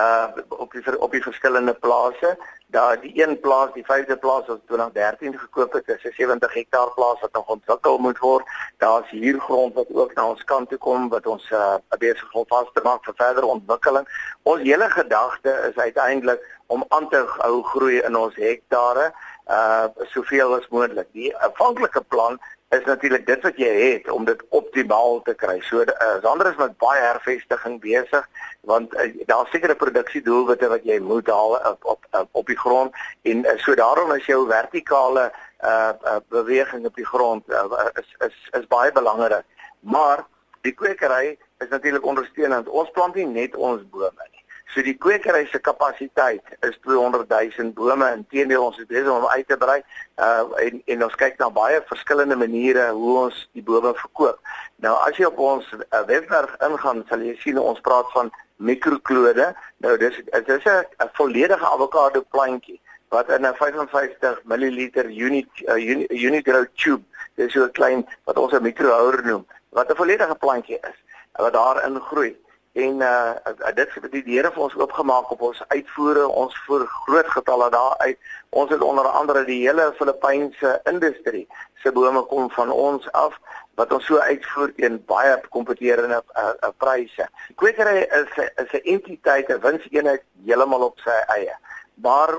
uh 0.00 0.32
op 0.48 0.72
die 0.72 0.96
op 0.96 1.12
die 1.12 1.24
verskillende 1.28 1.76
plase. 1.84 2.38
Daar 2.70 3.00
die 3.00 3.22
een 3.22 3.40
plaas, 3.40 3.70
die 3.72 3.84
vyfde 3.84 4.16
plaas 4.16 4.46
wat 4.46 4.60
2013 4.66 5.38
gekoop 5.38 5.72
het, 5.72 5.88
is 5.88 6.04
'n 6.04 6.12
70 6.12 6.54
hektaar 6.54 6.90
plaas 6.94 7.20
wat 7.20 7.32
nog 7.32 7.46
ontwikkel 7.46 7.98
moet 7.98 8.18
word. 8.18 8.44
Daar's 8.76 9.10
hier 9.10 9.40
grond 9.40 9.74
wat 9.74 9.86
ook 9.92 10.14
na 10.14 10.28
ons 10.28 10.44
kant 10.44 10.68
toe 10.68 10.78
kom 10.78 11.08
wat 11.08 11.26
ons 11.26 11.50
uh 11.50 11.76
besig 11.98 12.32
om 12.32 12.44
vas 12.48 12.68
te 12.72 12.80
maak 12.82 13.04
vir 13.04 13.14
verdere 13.16 13.46
ontwikkeling. 13.46 14.08
Ons 14.42 14.62
hele 14.62 14.90
gedagte 14.90 15.50
is 15.68 15.82
uiteindelik 15.82 16.60
om 16.66 16.84
aan 16.88 17.08
te 17.08 17.24
hou 17.26 17.62
groei 17.62 17.98
in 17.98 18.16
ons 18.16 18.34
hektare 18.34 19.12
uh 19.46 19.86
soveel 19.96 20.54
as 20.54 20.68
moontlik. 20.68 21.08
Die 21.12 21.36
afhanklike 21.36 22.00
plan 22.00 22.40
is 22.68 22.84
natuurlik 22.84 23.26
dit 23.26 23.42
wat 23.42 23.56
jy 23.56 23.70
het 23.80 24.10
om 24.10 24.24
dit 24.28 24.42
optimaal 24.48 25.22
te 25.24 25.34
kry. 25.34 25.56
So 25.64 25.80
uh, 25.80 26.08
Sander 26.22 26.50
is 26.50 26.58
met 26.60 26.76
baie 26.76 27.00
hervestiging 27.00 27.78
besig 27.80 28.28
want 28.68 28.94
uh, 28.94 29.08
daar's 29.30 29.50
sekere 29.50 29.74
produksiedoelwitte 29.74 30.68
wat 30.68 30.84
jy 30.84 30.98
moet 31.00 31.30
haal 31.32 31.56
op 31.56 31.84
op 31.94 32.08
op, 32.10 32.28
op 32.42 32.46
die 32.52 32.58
grond 32.58 32.96
en 33.22 33.44
uh, 33.44 33.56
so 33.64 33.74
daarom 33.74 34.12
is 34.12 34.26
jou 34.28 34.42
vertikale 34.50 35.30
uh, 35.64 35.92
uh 36.04 36.18
beweging 36.28 36.84
op 36.86 36.96
die 36.96 37.06
grond 37.06 37.48
uh, 37.48 37.88
is 37.94 38.14
is 38.28 38.36
is 38.60 38.66
baie 38.66 38.92
belangrik. 38.92 39.44
Maar 39.80 40.26
die 40.60 40.72
kwekery 40.72 41.38
is 41.58 41.68
natuurlik 41.68 42.04
ondersteunend. 42.04 42.68
Ons 42.68 42.90
plant 42.90 43.14
nie 43.14 43.26
net 43.26 43.56
ons 43.56 43.82
bome 43.90 44.28
nie. 44.32 44.37
So 44.74 44.82
die 44.84 44.98
kwekery 45.00 45.46
se 45.48 45.58
kapasiteit 45.64 46.44
is 46.60 46.74
200 46.84 47.30
000 47.56 47.72
bome. 47.72 48.08
Inteendeel 48.12 48.64
ons 48.66 48.76
is 48.78 48.86
besig 48.86 49.08
om 49.08 49.24
uit 49.26 49.46
te 49.48 49.56
brei. 49.56 49.78
Uh 50.20 50.44
en 50.64 50.82
en 50.94 51.04
ons 51.06 51.14
kyk 51.22 51.38
na 51.40 51.48
baie 51.50 51.78
verskillende 51.88 52.36
maniere 52.36 52.90
hoe 52.92 53.14
ons 53.22 53.38
die 53.56 53.64
bome 53.64 53.94
verkoop. 53.96 54.36
Nou 54.84 54.92
as 55.06 55.16
jy 55.16 55.24
op 55.30 55.40
ons 55.40 55.70
uh, 55.72 56.02
webwerf 56.10 56.52
ingaan, 56.68 57.00
sal 57.08 57.24
jy 57.24 57.32
sien 57.40 57.60
ons 57.62 57.80
praat 57.86 58.12
van 58.12 58.28
mikroklode. 58.60 59.46
Nou 59.80 59.94
dis 60.02 60.20
dis 60.50 60.68
'n 60.68 61.10
volledige 61.16 61.64
avokado 61.64 62.20
plantjie 62.36 62.80
wat 63.08 63.30
in 63.32 63.46
'n 63.46 63.54
55 63.56 64.42
ml 64.44 64.68
unit 65.08 65.48
uh, 65.64 65.80
unit, 65.80 66.12
unit 66.12 66.44
grow 66.44 66.66
tube. 66.74 67.04
Dis 67.36 67.52
so 67.52 67.64
'n 67.64 67.72
klein 67.72 68.04
wat 68.24 68.36
ons 68.36 68.52
'n 68.52 68.62
mikrohouer 68.62 69.24
noem, 69.24 69.46
wat 69.70 69.88
'n 69.88 69.96
volledige 69.96 70.34
plantjie 70.34 70.78
is 70.82 70.98
wat 71.38 71.52
daarin 71.52 72.00
groei 72.00 72.36
en 72.72 73.00
uh 73.00 73.32
dit 73.74 73.94
het 73.94 74.12
die 74.12 74.22
Here 74.26 74.50
vir 74.52 74.62
ons 74.62 74.76
oopgemaak 74.76 75.30
op 75.30 75.40
ons 75.40 75.62
uitvoere 75.68 76.26
ons 76.28 76.58
voer 76.66 76.86
groot 76.86 77.30
getalle 77.36 77.70
daar 77.70 77.96
uit 77.98 78.18
ons 78.50 78.70
het 78.70 78.80
onder 78.80 79.06
andere 79.06 79.44
die 79.44 79.60
hele 79.66 79.92
Filippynse 79.98 80.80
industrie 80.84 81.46
se 81.82 81.92
bome 81.92 82.22
kom 82.22 82.50
van 82.50 82.70
ons 82.70 83.12
af 83.12 83.38
wat 83.78 83.92
ons 83.92 84.06
so 84.10 84.18
uitvoer 84.18 84.72
teen 84.74 84.98
baie 85.06 85.34
kompeterende 85.54 86.18
uh, 86.18 86.50
uh, 86.50 86.70
pryse. 86.82 87.28
Kwekery 87.60 88.00
is 88.20 88.30
is 88.62 88.72
'n 88.72 88.84
entiteit, 88.94 89.48
'n 89.48 89.60
winseenheid 89.60 90.22
heeltemal 90.46 90.82
op 90.90 90.98
sy 90.98 91.18
eie. 91.36 91.54
Maar 91.94 92.30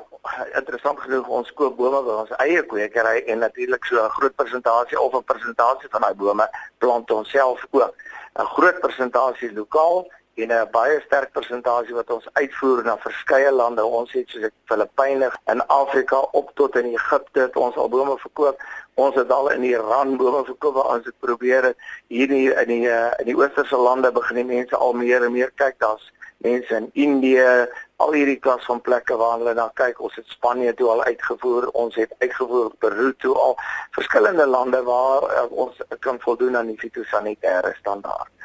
interessant 0.56 1.00
genoeg 1.00 1.28
ons 1.28 1.54
koop 1.54 1.78
bome 1.78 2.04
by 2.04 2.16
ons 2.24 2.36
eie 2.44 2.64
kwekery 2.64 3.24
en 3.28 3.40
natuurlik 3.40 3.86
so 3.86 4.04
'n 4.04 4.16
groot 4.18 4.36
persentasie 4.36 5.00
of 5.00 5.14
'n 5.14 5.24
persentasie 5.24 5.90
van 5.90 6.02
daai 6.02 6.14
bome 6.14 6.50
plant 6.78 7.12
ons 7.12 7.30
self 7.30 7.66
ook. 7.72 7.96
'n 8.36 8.46
Groot 8.56 8.80
persentasie 8.80 9.54
lokaal 9.54 10.08
en 10.44 10.52
'n 10.52 10.68
baie 10.72 11.02
sterk 11.06 11.32
persentasie 11.32 11.96
wat 11.96 12.12
ons 12.12 12.28
uitvoer 12.34 12.84
na 12.84 12.98
verskeie 12.98 13.52
lande. 13.52 13.84
Ons 13.86 14.12
het 14.12 14.30
soos 14.30 14.50
Filippyne 14.66 15.32
en 15.44 15.68
Afrika 15.68 16.20
op 16.32 16.52
tot 16.54 16.76
in 16.76 16.86
Egipte 16.86 17.40
het 17.40 17.56
ons 17.56 17.76
al 17.76 17.90
bome 17.90 18.18
verkoop. 18.18 18.62
Ons 18.94 19.16
het 19.16 19.32
al 19.32 19.52
in 19.52 19.64
Iran 19.64 20.18
bome 20.18 20.46
verkoop 20.46 20.74
waar 20.74 20.96
ons 20.96 21.06
het 21.06 21.20
probeer 21.20 21.64
het. 21.64 21.78
hier 22.08 22.30
in 22.30 22.36
die 22.36 22.54
in 22.54 22.68
die, 22.68 22.90
eh, 22.90 23.12
in 23.20 23.26
die 23.26 23.38
oosterse 23.38 23.76
lande 23.76 24.12
begin 24.12 24.36
die 24.36 24.46
mense 24.46 24.76
al 24.76 24.94
meer 24.94 25.24
en 25.24 25.32
meer 25.32 25.52
kyk. 25.56 25.76
Daar's 25.80 26.12
mense 26.38 26.76
in 26.76 26.90
Indië, 26.94 27.68
al 27.96 28.14
hierdie 28.14 28.40
klas 28.40 28.66
van 28.66 28.82
plekke 28.82 29.16
waar 29.16 29.38
hulle 29.38 29.54
na 29.54 29.72
kyk. 29.74 30.00
Ons 30.00 30.16
het 30.16 30.28
Spanje 30.28 30.74
toe 30.74 30.90
al 30.90 31.04
uitgevoer. 31.04 31.68
Ons 31.68 31.96
het 31.96 32.14
uitgevoer 32.20 32.72
Peru 32.80 33.14
toe 33.18 33.36
al 33.36 33.58
verskillende 33.92 34.46
lande 34.48 34.84
waar 34.84 35.24
uh, 35.24 35.52
ons 35.52 35.82
kan 36.00 36.20
voldoen 36.20 36.58
aan 36.58 36.68
die 36.68 36.80
fitosanitêre 36.80 37.76
standaarde. 37.80 38.39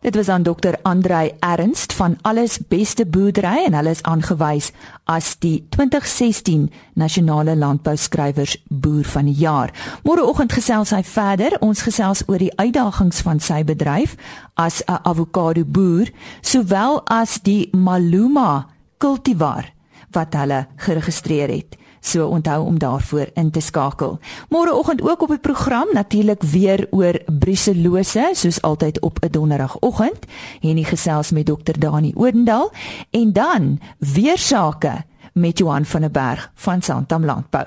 Dit 0.00 0.14
was 0.14 0.28
aan 0.28 0.42
Dr. 0.42 0.74
Andrei 0.82 1.32
Ernst 1.40 1.92
van 1.92 2.18
Alles 2.22 2.58
Beste 2.68 3.06
Boerdery 3.06 3.64
en 3.64 3.74
hulle 3.74 3.90
is 3.90 4.02
aangewys 4.02 4.70
as 5.04 5.38
die 5.38 5.66
2016 5.68 6.70
Nasionale 6.94 7.56
Landbouskrywers 7.56 8.56
Boer 8.68 9.04
van 9.04 9.24
die 9.24 9.34
Jaar. 9.40 9.72
Môreoggend 10.04 10.52
gesels 10.52 10.92
hy 10.92 11.00
verder. 11.02 11.56
Ons 11.64 11.82
gesels 11.86 12.22
oor 12.28 12.38
die 12.38 12.52
uitdagings 12.60 13.22
van 13.24 13.40
sy 13.40 13.62
bedryf 13.64 14.16
as 14.54 14.82
'n 14.84 15.00
avokado 15.02 15.64
boer, 15.64 16.12
sowel 16.40 17.00
as 17.08 17.40
die 17.42 17.68
Maluma 17.72 18.68
kultivar 18.98 19.72
wat 20.10 20.34
hulle 20.34 20.66
geregistreer 20.76 21.48
het. 21.48 21.76
So 22.06 22.26
onthou 22.26 22.64
om 22.66 22.78
daarvoor 22.78 23.26
in 23.34 23.50
te 23.50 23.60
skakel. 23.60 24.18
Môreoggend 24.48 25.02
ook 25.02 25.22
op 25.22 25.28
die 25.28 25.38
program 25.42 25.88
natuurlik 25.92 26.42
weer 26.42 26.86
oor 26.90 27.18
bruselose 27.38 28.30
soos 28.32 28.62
altyd 28.62 29.00
op 29.00 29.18
'n 29.20 29.30
donderdagoggend. 29.30 30.18
Hiernie 30.60 30.84
gesels 30.84 31.30
met 31.30 31.46
dokter 31.46 31.78
Dani 31.78 32.12
Odendaal 32.14 32.72
en 33.10 33.32
dan 33.32 33.80
weer 33.98 34.38
sake 34.38 35.04
met 35.32 35.58
Johan 35.58 35.84
van 35.84 36.00
der 36.00 36.10
Berg 36.10 36.50
van 36.54 36.82
Santam 36.82 37.24
Landbou. 37.24 37.64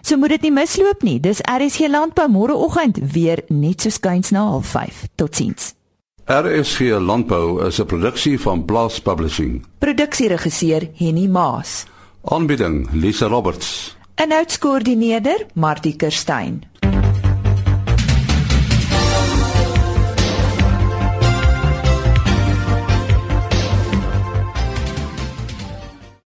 So 0.00 0.16
moet 0.16 0.28
dit 0.28 0.40
nie 0.40 0.52
misloop 0.52 1.02
nie. 1.02 1.20
Dis 1.20 1.40
RSG 1.40 1.88
Landbou 1.88 2.28
môreoggend 2.28 2.98
weer 3.12 3.42
net 3.48 3.80
so 3.80 3.90
skuins 3.90 4.30
na 4.30 4.60
05:30. 4.60 5.08
Totsiens. 5.14 5.74
RSG 6.24 6.80
Landbou 6.80 7.66
is 7.66 7.80
'n 7.80 7.86
produksie 7.86 8.40
van 8.40 8.64
Blast 8.64 9.02
Publishing. 9.02 9.64
Produksieregisseur 9.78 10.88
Henny 10.94 11.26
Maas. 11.26 11.86
Aanbieding 12.24 12.88
Lisa 12.92 13.26
Roberts. 13.28 13.96
Inhoudskoördineerder 14.16 15.46
Martie 15.54 15.96
Kerstyn. 15.96 16.62